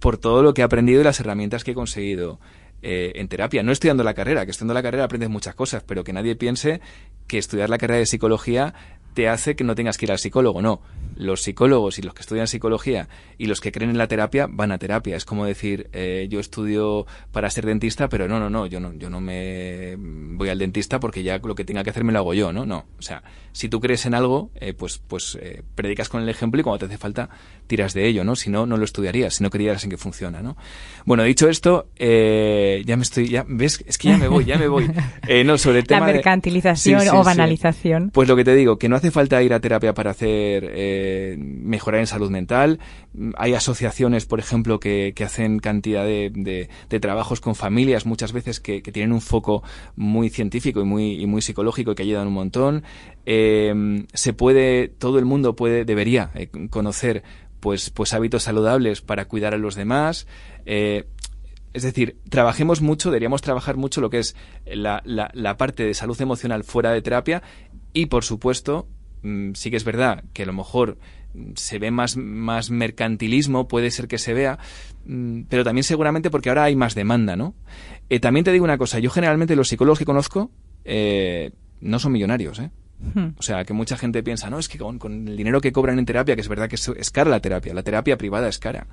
por 0.00 0.18
todo 0.18 0.42
lo 0.42 0.54
que 0.54 0.62
he 0.62 0.64
aprendido 0.64 1.00
y 1.00 1.04
las 1.04 1.20
herramientas 1.20 1.62
que 1.62 1.70
he 1.70 1.74
conseguido 1.74 2.40
eh, 2.88 3.12
en 3.16 3.26
terapia. 3.26 3.64
No 3.64 3.72
estudiando 3.72 4.04
la 4.04 4.14
carrera, 4.14 4.44
que 4.44 4.52
estudiando 4.52 4.74
la 4.74 4.82
carrera 4.82 5.02
aprendes 5.02 5.28
muchas 5.28 5.56
cosas, 5.56 5.82
pero 5.82 6.04
que 6.04 6.12
nadie 6.12 6.36
piense 6.36 6.80
que 7.26 7.36
estudiar 7.36 7.68
la 7.68 7.78
carrera 7.78 7.98
de 7.98 8.06
psicología 8.06 8.74
te 9.16 9.30
hace 9.30 9.56
que 9.56 9.64
no 9.64 9.74
tengas 9.74 9.96
que 9.96 10.04
ir 10.04 10.12
al 10.12 10.18
psicólogo. 10.18 10.60
No, 10.60 10.82
los 11.16 11.42
psicólogos 11.42 11.98
y 11.98 12.02
los 12.02 12.12
que 12.12 12.20
estudian 12.20 12.46
psicología 12.46 13.08
y 13.38 13.46
los 13.46 13.62
que 13.62 13.72
creen 13.72 13.90
en 13.90 13.96
la 13.96 14.08
terapia 14.08 14.46
van 14.46 14.72
a 14.72 14.78
terapia. 14.78 15.16
Es 15.16 15.24
como 15.24 15.46
decir, 15.46 15.88
eh, 15.94 16.26
yo 16.30 16.38
estudio 16.38 17.06
para 17.32 17.48
ser 17.48 17.64
dentista, 17.64 18.10
pero 18.10 18.28
no, 18.28 18.38
no, 18.38 18.50
no, 18.50 18.66
yo 18.66 18.78
no, 18.78 18.92
yo 18.92 19.08
no 19.08 19.22
me 19.22 19.96
voy 19.96 20.50
al 20.50 20.58
dentista 20.58 21.00
porque 21.00 21.22
ya 21.22 21.38
lo 21.38 21.54
que 21.54 21.64
tenga 21.64 21.82
que 21.82 21.88
hacer 21.88 22.04
me 22.04 22.12
lo 22.12 22.18
hago 22.18 22.34
yo, 22.34 22.52
¿no? 22.52 22.66
No. 22.66 22.84
O 22.98 23.02
sea, 23.02 23.22
si 23.52 23.70
tú 23.70 23.80
crees 23.80 24.04
en 24.04 24.12
algo, 24.12 24.50
eh, 24.56 24.74
pues, 24.74 24.98
pues 24.98 25.38
eh, 25.40 25.62
predicas 25.74 26.10
con 26.10 26.20
el 26.20 26.28
ejemplo 26.28 26.60
y 26.60 26.64
cuando 26.64 26.80
te 26.80 26.84
hace 26.84 26.98
falta 26.98 27.30
tiras 27.66 27.94
de 27.94 28.06
ello, 28.06 28.22
¿no? 28.22 28.36
Si 28.36 28.50
no, 28.50 28.66
no 28.66 28.76
lo 28.76 28.84
estudiarías, 28.84 29.36
si 29.36 29.42
no 29.42 29.48
creyeras 29.48 29.82
en 29.84 29.90
que 29.90 29.96
funciona, 29.96 30.42
¿no? 30.42 30.58
Bueno, 31.06 31.22
dicho 31.22 31.48
esto, 31.48 31.88
ya 31.98 32.96
me 32.96 33.02
estoy, 33.02 33.30
ya, 33.30 33.46
ves, 33.48 33.82
es 33.86 33.96
que 33.96 34.08
ya 34.08 34.18
me 34.18 34.28
voy, 34.28 34.44
ya 34.44 34.58
me 34.58 34.68
voy. 34.68 34.90
no, 35.46 35.56
sobre 35.56 35.78
el 35.78 35.86
tema 35.86 36.06
La 36.06 36.12
mercantilización 36.12 37.08
o 37.08 37.24
banalización. 37.24 38.10
Pues 38.10 38.28
lo 38.28 38.36
que 38.36 38.44
te 38.44 38.54
digo, 38.54 38.78
que 38.78 38.90
no 38.90 38.96
hace 38.96 39.05
hace 39.06 39.12
falta 39.12 39.40
ir 39.40 39.54
a 39.54 39.60
terapia 39.60 39.94
para 39.94 40.10
hacer 40.10 40.68
eh, 40.74 41.36
mejorar 41.38 42.00
en 42.00 42.08
salud 42.08 42.28
mental. 42.28 42.80
Hay 43.36 43.54
asociaciones, 43.54 44.26
por 44.26 44.40
ejemplo, 44.40 44.80
que, 44.80 45.12
que 45.14 45.22
hacen 45.22 45.60
cantidad 45.60 46.04
de, 46.04 46.68
de, 46.88 47.00
trabajos 47.00 47.40
con 47.40 47.54
familias, 47.54 48.04
muchas 48.04 48.32
veces 48.32 48.58
que, 48.58 48.82
que, 48.82 48.90
tienen 48.90 49.12
un 49.12 49.20
foco 49.20 49.62
muy 49.94 50.28
científico 50.28 50.80
y 50.80 50.84
muy, 50.84 51.24
muy 51.26 51.40
psicológico 51.40 51.92
y 51.92 51.94
que 51.94 52.02
ayudan 52.02 52.26
un 52.26 52.32
montón. 52.32 52.82
Eh, 53.26 54.04
se 54.12 54.32
puede, 54.32 54.88
todo 54.88 55.20
el 55.20 55.24
mundo 55.24 55.54
puede, 55.54 55.84
debería 55.84 56.32
eh, 56.34 56.48
conocer 56.68 57.22
pues, 57.60 57.90
pues 57.90 58.12
hábitos 58.12 58.42
saludables 58.42 59.02
para 59.02 59.26
cuidar 59.26 59.54
a 59.54 59.58
los 59.58 59.76
demás. 59.76 60.26
Eh, 60.64 61.04
es 61.74 61.82
decir, 61.84 62.16
trabajemos 62.28 62.80
mucho, 62.80 63.10
deberíamos 63.10 63.42
trabajar 63.42 63.76
mucho 63.76 64.00
lo 64.00 64.10
que 64.10 64.18
es 64.18 64.34
la, 64.64 65.00
la, 65.04 65.56
parte 65.58 65.84
de 65.84 65.94
salud 65.94 66.20
emocional 66.20 66.64
fuera 66.64 66.90
de 66.90 67.02
terapia 67.02 67.42
y, 67.96 68.06
por 68.06 68.24
supuesto, 68.24 68.88
mm, 68.88 68.95
sí 69.54 69.70
que 69.70 69.76
es 69.76 69.84
verdad 69.84 70.24
que 70.32 70.42
a 70.42 70.46
lo 70.46 70.52
mejor 70.52 70.98
se 71.54 71.78
ve 71.78 71.90
más, 71.90 72.16
más 72.16 72.70
mercantilismo, 72.70 73.68
puede 73.68 73.90
ser 73.90 74.08
que 74.08 74.18
se 74.18 74.32
vea, 74.32 74.58
mm, 75.04 75.42
pero 75.48 75.64
también 75.64 75.84
seguramente 75.84 76.30
porque 76.30 76.48
ahora 76.48 76.64
hay 76.64 76.76
más 76.76 76.94
demanda, 76.94 77.36
¿no? 77.36 77.54
Eh, 78.08 78.20
también 78.20 78.44
te 78.44 78.52
digo 78.52 78.64
una 78.64 78.78
cosa, 78.78 78.98
yo 78.98 79.10
generalmente 79.10 79.56
los 79.56 79.68
psicólogos 79.68 79.98
que 79.98 80.04
conozco 80.04 80.50
eh, 80.84 81.50
no 81.80 81.98
son 81.98 82.12
millonarios, 82.12 82.58
¿eh? 82.58 82.70
Hmm. 82.98 83.34
O 83.36 83.42
sea, 83.42 83.64
que 83.64 83.74
mucha 83.74 83.98
gente 83.98 84.22
piensa, 84.22 84.48
no, 84.48 84.58
es 84.58 84.68
que 84.68 84.78
con, 84.78 84.98
con, 84.98 85.28
el 85.28 85.36
dinero 85.36 85.60
que 85.60 85.72
cobran 85.72 85.98
en 85.98 86.06
terapia, 86.06 86.34
que 86.34 86.40
es 86.40 86.48
verdad 86.48 86.68
que 86.68 86.76
es, 86.76 86.88
es 86.88 87.10
cara 87.10 87.28
la 87.28 87.40
terapia, 87.40 87.74
la 87.74 87.82
terapia 87.82 88.16
privada 88.16 88.48
es 88.48 88.58
cara. 88.58 88.86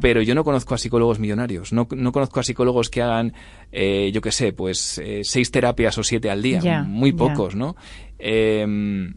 Pero 0.00 0.22
yo 0.22 0.34
no 0.34 0.44
conozco 0.44 0.74
a 0.74 0.78
psicólogos 0.78 1.18
millonarios. 1.18 1.72
No, 1.72 1.88
no 1.90 2.12
conozco 2.12 2.40
a 2.40 2.42
psicólogos 2.42 2.90
que 2.90 3.02
hagan, 3.02 3.32
eh, 3.72 4.10
yo 4.12 4.20
qué 4.20 4.32
sé, 4.32 4.52
pues 4.52 4.98
eh, 4.98 5.20
seis 5.24 5.50
terapias 5.50 5.98
o 5.98 6.02
siete 6.02 6.30
al 6.30 6.42
día. 6.42 6.82
Muy 6.84 7.12
pocos, 7.12 7.54
¿no? 7.54 7.76
Em, 8.18 9.14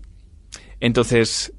entonces, 0.81 1.53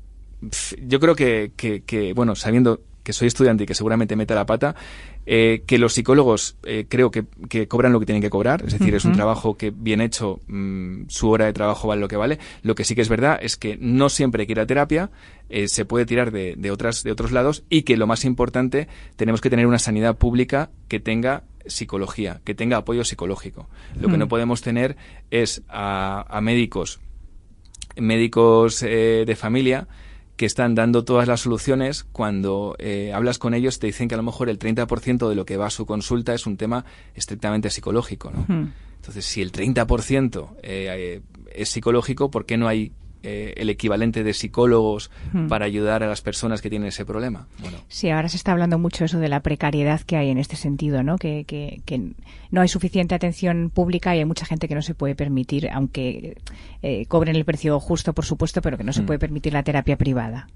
yo 0.82 1.00
creo 1.00 1.14
que, 1.14 1.52
que, 1.56 1.82
que, 1.82 2.12
bueno, 2.12 2.34
sabiendo 2.34 2.82
que 3.02 3.12
soy 3.12 3.28
estudiante 3.28 3.64
y 3.64 3.66
que 3.66 3.74
seguramente 3.74 4.16
mete 4.16 4.34
la 4.34 4.46
pata, 4.46 4.74
eh, 5.24 5.62
que 5.66 5.78
los 5.78 5.94
psicólogos 5.94 6.56
eh, 6.64 6.86
creo 6.88 7.10
que, 7.10 7.24
que, 7.48 7.68
cobran 7.68 7.92
lo 7.92 8.00
que 8.00 8.06
tienen 8.06 8.22
que 8.22 8.30
cobrar, 8.30 8.64
es 8.64 8.78
decir, 8.78 8.94
es 8.94 9.04
un 9.04 9.12
trabajo 9.12 9.56
que 9.56 9.70
bien 9.70 10.00
hecho, 10.00 10.40
mm, 10.46 11.04
su 11.08 11.30
hora 11.30 11.46
de 11.46 11.52
trabajo 11.52 11.88
vale 11.88 12.00
lo 12.00 12.08
que 12.08 12.16
vale. 12.16 12.38
Lo 12.62 12.74
que 12.74 12.84
sí 12.84 12.94
que 12.94 13.02
es 13.02 13.08
verdad 13.08 13.38
es 13.40 13.56
que 13.56 13.76
no 13.80 14.08
siempre 14.08 14.42
hay 14.42 14.46
que 14.46 14.52
ir 14.52 14.60
a 14.60 14.66
terapia, 14.66 15.10
eh, 15.48 15.68
se 15.68 15.84
puede 15.84 16.06
tirar 16.06 16.30
de, 16.32 16.54
de, 16.56 16.70
otras, 16.70 17.02
de 17.02 17.12
otros 17.12 17.32
lados 17.32 17.64
y 17.68 17.82
que 17.82 17.96
lo 17.96 18.06
más 18.06 18.24
importante, 18.24 18.88
tenemos 19.16 19.40
que 19.40 19.50
tener 19.50 19.66
una 19.66 19.78
sanidad 19.78 20.16
pública 20.16 20.70
que 20.88 21.00
tenga 21.00 21.44
psicología, 21.66 22.40
que 22.44 22.54
tenga 22.54 22.78
apoyo 22.78 23.04
psicológico. 23.04 23.68
Lo 24.00 24.08
que 24.08 24.18
no 24.18 24.26
podemos 24.26 24.62
tener 24.62 24.96
es 25.30 25.62
a, 25.68 26.26
a 26.28 26.40
médicos, 26.40 27.00
médicos 27.96 28.80
de 28.80 29.36
familia, 29.38 29.86
que 30.36 30.46
están 30.46 30.74
dando 30.74 31.04
todas 31.04 31.28
las 31.28 31.40
soluciones 31.40 32.04
cuando 32.04 32.74
eh, 32.78 33.12
hablas 33.14 33.38
con 33.38 33.54
ellos 33.54 33.78
te 33.78 33.86
dicen 33.86 34.08
que 34.08 34.14
a 34.14 34.16
lo 34.16 34.22
mejor 34.22 34.48
el 34.48 34.58
30% 34.58 35.28
de 35.28 35.34
lo 35.34 35.44
que 35.44 35.56
va 35.56 35.66
a 35.66 35.70
su 35.70 35.86
consulta 35.86 36.34
es 36.34 36.46
un 36.46 36.56
tema 36.56 36.84
estrictamente 37.14 37.70
psicológico, 37.70 38.30
¿no? 38.30 38.72
Entonces, 38.96 39.24
si 39.24 39.42
el 39.42 39.52
30% 39.52 40.48
eh, 40.62 40.62
eh, 40.62 41.20
es 41.52 41.68
psicológico, 41.68 42.30
¿por 42.30 42.46
qué 42.46 42.56
no 42.56 42.68
hay 42.68 42.92
eh, 43.22 43.54
el 43.56 43.70
equivalente 43.70 44.24
de 44.24 44.34
psicólogos 44.34 45.10
hmm. 45.32 45.46
para 45.48 45.64
ayudar 45.64 46.02
a 46.02 46.08
las 46.08 46.22
personas 46.22 46.60
que 46.60 46.70
tienen 46.70 46.88
ese 46.88 47.04
problema. 47.04 47.46
Bueno. 47.60 47.78
Sí, 47.88 48.10
ahora 48.10 48.28
se 48.28 48.36
está 48.36 48.52
hablando 48.52 48.78
mucho 48.78 49.04
eso 49.04 49.18
de 49.18 49.28
la 49.28 49.40
precariedad 49.40 50.00
que 50.00 50.16
hay 50.16 50.30
en 50.30 50.38
este 50.38 50.56
sentido, 50.56 51.02
¿no? 51.02 51.18
Que, 51.18 51.44
que, 51.44 51.82
que 51.84 52.12
no 52.50 52.60
hay 52.60 52.68
suficiente 52.68 53.14
atención 53.14 53.70
pública 53.70 54.14
y 54.14 54.18
hay 54.18 54.24
mucha 54.24 54.46
gente 54.46 54.68
que 54.68 54.74
no 54.74 54.82
se 54.82 54.94
puede 54.94 55.14
permitir, 55.14 55.68
aunque 55.70 56.36
eh, 56.82 57.06
cobren 57.06 57.36
el 57.36 57.44
precio 57.44 57.78
justo, 57.80 58.12
por 58.12 58.24
supuesto, 58.24 58.60
pero 58.60 58.76
que 58.76 58.84
no 58.84 58.92
se 58.92 59.02
hmm. 59.02 59.06
puede 59.06 59.18
permitir 59.18 59.52
la 59.52 59.62
terapia 59.62 59.96
privada. 59.96 60.48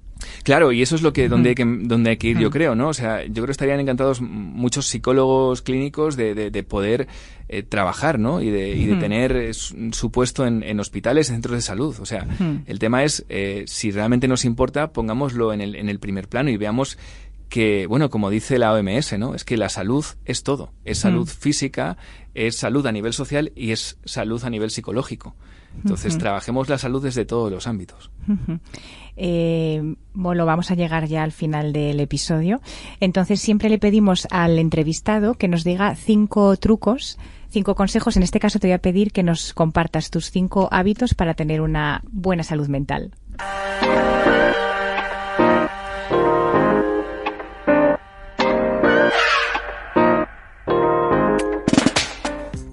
Claro, 0.43 0.73
y 0.73 0.83
eso 0.83 0.95
es 0.95 1.03
lo 1.03 1.13
que 1.13 1.29
donde, 1.29 1.51
hay 1.51 1.55
que, 1.55 1.65
donde 1.65 2.11
hay 2.11 2.17
que 2.17 2.29
ir, 2.29 2.39
yo 2.39 2.51
creo, 2.51 2.75
¿no? 2.75 2.89
O 2.89 2.95
sea, 2.95 3.25
yo 3.25 3.33
creo 3.33 3.47
que 3.47 3.53
estarían 3.53 3.81
encantados 3.81 4.21
muchos 4.21 4.87
psicólogos 4.87 5.63
clínicos 5.63 6.17
de, 6.17 6.35
de, 6.35 6.51
de 6.51 6.63
poder 6.63 7.09
eh, 7.49 7.63
trabajar, 7.63 8.19
¿no? 8.19 8.41
Y 8.41 8.51
de, 8.51 8.71
y 8.71 8.87
de 8.87 8.97
tener 8.97 9.37
eh, 9.37 9.55
su 9.55 10.11
puesto 10.11 10.47
en, 10.47 10.65
en, 10.65 10.81
hospitales, 10.81 11.29
en 11.29 11.37
centros 11.37 11.55
de 11.57 11.63
salud. 11.63 11.97
O 12.01 12.07
sea, 12.07 12.27
el 12.67 12.79
tema 12.81 13.05
es, 13.05 13.25
eh, 13.29 13.65
si 13.69 13.93
realmente 13.93 14.27
nos 14.27 14.45
importa, 14.45 14.93
pongámoslo 14.93 15.53
en 15.53 15.61
el, 15.61 15.77
en 15.77 15.89
el 15.89 16.01
primer 16.01 16.29
plano 16.29 16.51
y 16.51 16.57
veamos 16.57 16.99
que, 17.49 17.87
bueno, 17.87 18.11
como 18.11 18.31
dice 18.31 18.59
la 18.59 18.73
OMS, 18.73 19.19
¿no? 19.19 19.35
Es 19.35 19.45
que 19.45 19.57
la 19.57 19.69
salud 19.69 20.05
es 20.25 20.43
todo. 20.43 20.73
Es 20.85 20.99
salud 20.99 21.29
física, 21.29 21.97
es 22.35 22.57
salud 22.57 22.85
a 22.87 22.93
nivel 22.93 23.13
social 23.13 23.53
y 23.55 23.71
es 23.71 23.99
salud 24.05 24.43
a 24.45 24.51
nivel 24.51 24.71
psicológico. 24.71 25.37
Entonces, 25.77 26.19
trabajemos 26.19 26.69
la 26.69 26.79
salud 26.79 27.03
desde 27.03 27.25
todos 27.25 27.51
los 27.51 27.67
ámbitos. 27.67 28.11
Eh, 29.17 29.95
bueno, 30.13 30.45
vamos 30.45 30.71
a 30.71 30.75
llegar 30.75 31.07
ya 31.07 31.23
al 31.23 31.33
final 31.33 31.73
del 31.73 32.01
episodio. 32.01 32.61
Entonces, 33.01 33.41
siempre 33.41 33.69
le 33.69 33.79
pedimos 33.79 34.27
al 34.31 34.59
entrevistado 34.59 35.35
que 35.35 35.49
nos 35.49 35.65
diga 35.65 35.95
cinco 35.95 36.57
trucos 36.57 37.19
cinco 37.49 37.75
consejos. 37.75 38.17
En 38.17 38.23
este 38.23 38.41
caso 38.41 38.59
te 38.59 38.67
voy 38.67 38.75
a 38.75 38.79
pedir 38.79 39.13
que 39.13 39.23
nos 39.23 39.55
compartas 39.55 40.11
tus 40.11 40.31
cinco 40.31 40.69
hábitos 40.71 41.15
para 41.15 41.33
tener 41.33 41.63
una 41.63 42.03
buena 42.11 42.43
salud 42.43 42.69
mental. 42.69 43.13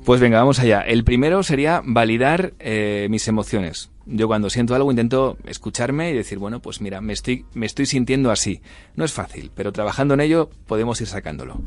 Pues 0.05 0.19
venga, 0.19 0.39
vamos 0.39 0.59
allá. 0.59 0.81
El 0.81 1.05
primero 1.05 1.43
sería 1.43 1.81
validar 1.85 2.53
eh, 2.59 3.07
mis 3.09 3.25
emociones. 3.29 3.89
Yo 4.05 4.27
cuando 4.27 4.49
siento 4.49 4.75
algo 4.75 4.91
intento 4.91 5.37
escucharme 5.45 6.11
y 6.11 6.13
decir, 6.13 6.39
bueno, 6.39 6.61
pues 6.61 6.81
mira, 6.81 6.99
me 6.99 7.13
estoy, 7.13 7.45
me 7.53 7.65
estoy 7.65 7.85
sintiendo 7.85 8.29
así. 8.29 8.61
No 8.97 9.05
es 9.05 9.13
fácil, 9.13 9.49
pero 9.55 9.71
trabajando 9.71 10.13
en 10.13 10.19
ello 10.19 10.49
podemos 10.67 10.99
ir 10.99 11.07
sacándolo. 11.07 11.61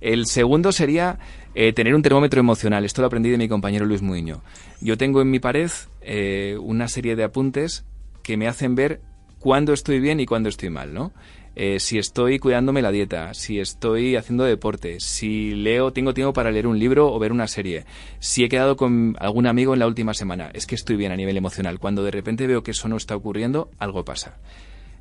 El 0.00 0.26
segundo 0.26 0.72
sería 0.72 1.20
eh, 1.54 1.72
tener 1.72 1.94
un 1.94 2.02
termómetro 2.02 2.40
emocional. 2.40 2.84
Esto 2.84 3.02
lo 3.02 3.06
aprendí 3.06 3.30
de 3.30 3.38
mi 3.38 3.48
compañero 3.48 3.86
Luis 3.86 4.02
Muiño. 4.02 4.42
Yo 4.80 4.98
tengo 4.98 5.22
en 5.22 5.30
mi 5.30 5.38
pared 5.38 5.70
eh, 6.00 6.56
una 6.60 6.88
serie 6.88 7.14
de 7.14 7.22
apuntes 7.22 7.84
que 8.24 8.36
me 8.36 8.48
hacen 8.48 8.74
ver 8.74 9.00
cuándo 9.38 9.72
estoy 9.72 10.00
bien 10.00 10.18
y 10.18 10.26
cuándo 10.26 10.48
estoy 10.48 10.70
mal, 10.70 10.92
¿no? 10.92 11.12
Eh, 11.60 11.80
si 11.80 11.98
estoy 11.98 12.38
cuidándome 12.38 12.82
la 12.82 12.92
dieta, 12.92 13.34
si 13.34 13.58
estoy 13.58 14.14
haciendo 14.14 14.44
deporte, 14.44 15.00
si 15.00 15.56
leo, 15.56 15.92
tengo 15.92 16.14
tiempo 16.14 16.32
para 16.32 16.52
leer 16.52 16.68
un 16.68 16.78
libro 16.78 17.12
o 17.12 17.18
ver 17.18 17.32
una 17.32 17.48
serie, 17.48 17.84
si 18.20 18.44
he 18.44 18.48
quedado 18.48 18.76
con 18.76 19.16
algún 19.18 19.48
amigo 19.48 19.74
en 19.74 19.80
la 19.80 19.88
última 19.88 20.14
semana, 20.14 20.50
es 20.54 20.68
que 20.68 20.76
estoy 20.76 20.94
bien 20.94 21.10
a 21.10 21.16
nivel 21.16 21.36
emocional. 21.36 21.80
Cuando 21.80 22.04
de 22.04 22.12
repente 22.12 22.46
veo 22.46 22.62
que 22.62 22.70
eso 22.70 22.86
no 22.86 22.96
está 22.96 23.16
ocurriendo, 23.16 23.72
algo 23.80 24.04
pasa. 24.04 24.38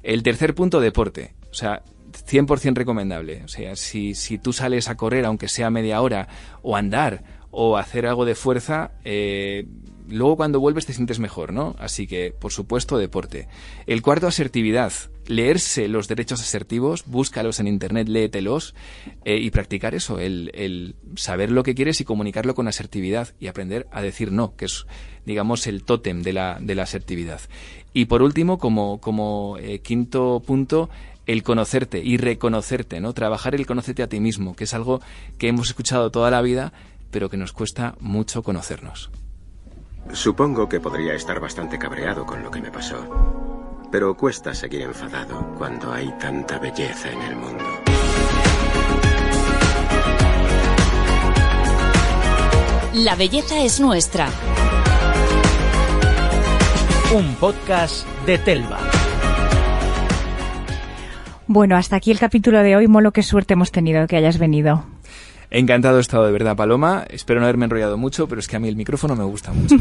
El 0.02 0.24
tercer 0.24 0.56
punto, 0.56 0.80
deporte. 0.80 1.36
O 1.52 1.54
sea, 1.54 1.84
100% 2.12 2.74
recomendable. 2.74 3.43
O 3.43 3.48
sea, 3.48 3.76
si, 3.76 4.15
si 4.15 4.39
tú 4.39 4.52
sales 4.52 4.89
a 4.89 4.98
correr, 4.98 5.26
aunque 5.26 5.50
sea 5.50 5.70
media 5.70 6.02
hora, 6.02 6.28
o 6.63 6.76
andar, 6.76 7.24
o 7.52 7.78
hacer 7.78 8.08
algo 8.08 8.26
de 8.26 8.34
fuerza, 8.34 8.93
eh, 9.06 9.67
luego 10.10 10.38
cuando 10.38 10.60
vuelves 10.60 10.86
te 10.86 10.93
sientes 10.93 11.20
mejor, 11.20 11.54
¿no? 11.54 11.76
Así 11.80 12.08
que, 12.08 12.34
por 12.38 12.52
supuesto, 12.52 12.98
deporte. 12.98 13.48
El 13.86 14.02
cuarto, 14.02 14.28
asertividad. 14.28 14.91
Leerse 15.28 15.88
los 15.89 16.08
derechos 16.08 16.41
asertivos, 16.41 17.04
búscalos 17.06 17.60
en 17.60 17.67
internet, 17.67 18.08
léetelos 18.08 18.76
eh, 19.26 19.38
y 19.38 19.52
practicar 19.52 19.93
eso, 19.93 20.20
el, 20.20 20.96
saber 21.15 21.52
lo 21.52 21.63
que 21.63 21.76
quieres 21.76 22.00
y 22.00 22.06
comunicarlo 22.06 22.56
con 22.56 22.70
asertividad 22.70 23.36
y 23.38 23.48
aprender 23.48 23.88
a 23.91 24.02
decir 24.02 24.32
no, 24.32 24.56
que 24.56 24.65
es, 24.65 24.86
digamos, 25.26 25.67
el 25.67 25.84
tótem 25.84 26.24
de 26.24 26.32
la, 26.32 26.60
asertividad. 26.82 27.41
Y 27.93 28.06
por 28.06 28.22
último, 28.22 28.58
como, 28.58 29.02
como 29.02 29.58
eh, 29.60 29.80
quinto 29.80 30.41
punto, 30.46 30.89
el 31.26 31.43
conocerte 31.43 32.02
y 32.02 32.15
reconocerte, 32.15 33.02
¿no? 33.02 33.13
Trabajar 33.13 33.54
el 33.54 33.65
conocerte 33.65 34.04
a 34.04 34.08
ti 34.08 34.22
mismo, 34.22 34.56
que 34.56 34.63
es 34.63 34.74
algo 34.74 35.02
que 35.38 35.50
hemos 35.50 35.67
escuchado 35.67 36.10
toda 36.10 36.32
la 36.32 36.41
vida, 36.41 36.72
pero 37.12 37.30
que 37.30 37.38
nos 37.38 37.52
cuesta 37.52 37.96
mucho 38.00 38.43
conocernos. 38.43 39.12
Supongo 40.13 40.67
que 40.67 40.80
podría 40.80 41.13
estar 41.13 41.39
bastante 41.39 41.78
cabreado 41.78 42.26
con 42.26 42.43
lo 42.43 42.50
que 42.50 42.62
me 42.62 42.72
pasó. 42.72 42.98
Pero 43.91 44.15
cuesta 44.15 44.54
seguir 44.54 44.82
enfadado 44.82 45.54
cuando 45.58 45.91
hay 45.91 46.12
tanta 46.20 46.60
belleza 46.60 47.12
en 47.12 47.22
el 47.22 47.36
mundo. 47.36 47.63
La 52.93 53.15
belleza 53.15 53.63
es 53.63 53.80
nuestra. 53.80 54.28
Un 57.15 57.36
podcast 57.36 58.08
de 58.26 58.38
Telva. 58.39 58.80
Bueno, 61.46 61.78
hasta 61.78 61.96
aquí 61.96 62.12
el 62.12 62.20
capítulo 62.20 62.62
de 62.63 62.76
hoy. 62.76 62.88
Molo, 62.88 63.12
qué 63.12 63.24
suerte 63.24 63.54
hemos 63.54 63.72
tenido 63.72 64.08
que 64.08 64.17
hayas 64.17 64.38
venido. 64.38 64.84
Encantado 65.49 65.97
he 65.97 66.01
estado 66.01 66.25
de 66.25 66.31
verdad, 66.31 66.55
Paloma. 66.55 67.05
Espero 67.10 67.39
no 67.39 67.45
haberme 67.45 67.65
enrollado 67.65 67.97
mucho, 67.97 68.27
pero 68.27 68.39
es 68.39 68.47
que 68.47 68.57
a 68.57 68.60
mí 68.60 68.67
el 68.67 68.75
micrófono 68.75 69.15
me 69.15 69.23
gusta 69.23 69.53
mucho. 69.53 69.75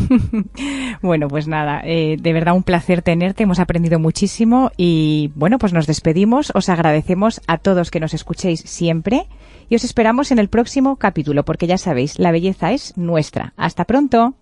bueno, 1.02 1.28
pues 1.28 1.48
nada, 1.48 1.80
eh, 1.84 2.16
de 2.20 2.32
verdad 2.32 2.54
un 2.54 2.62
placer 2.62 3.02
tenerte. 3.02 3.42
Hemos 3.42 3.58
aprendido 3.58 3.98
muchísimo 3.98 4.70
y 4.76 5.32
bueno, 5.34 5.58
pues 5.58 5.72
nos 5.72 5.86
despedimos. 5.86 6.52
Os 6.54 6.68
agradecemos 6.68 7.40
a 7.46 7.58
todos 7.58 7.90
que 7.90 8.00
nos 8.00 8.14
escuchéis 8.14 8.60
siempre 8.60 9.26
y 9.68 9.74
os 9.74 9.84
esperamos 9.84 10.30
en 10.30 10.38
el 10.38 10.48
próximo 10.48 10.96
capítulo, 10.96 11.44
porque 11.44 11.66
ya 11.66 11.78
sabéis, 11.78 12.18
la 12.18 12.30
belleza 12.30 12.72
es 12.72 12.96
nuestra. 12.96 13.52
Hasta 13.56 13.84
pronto. 13.84 14.34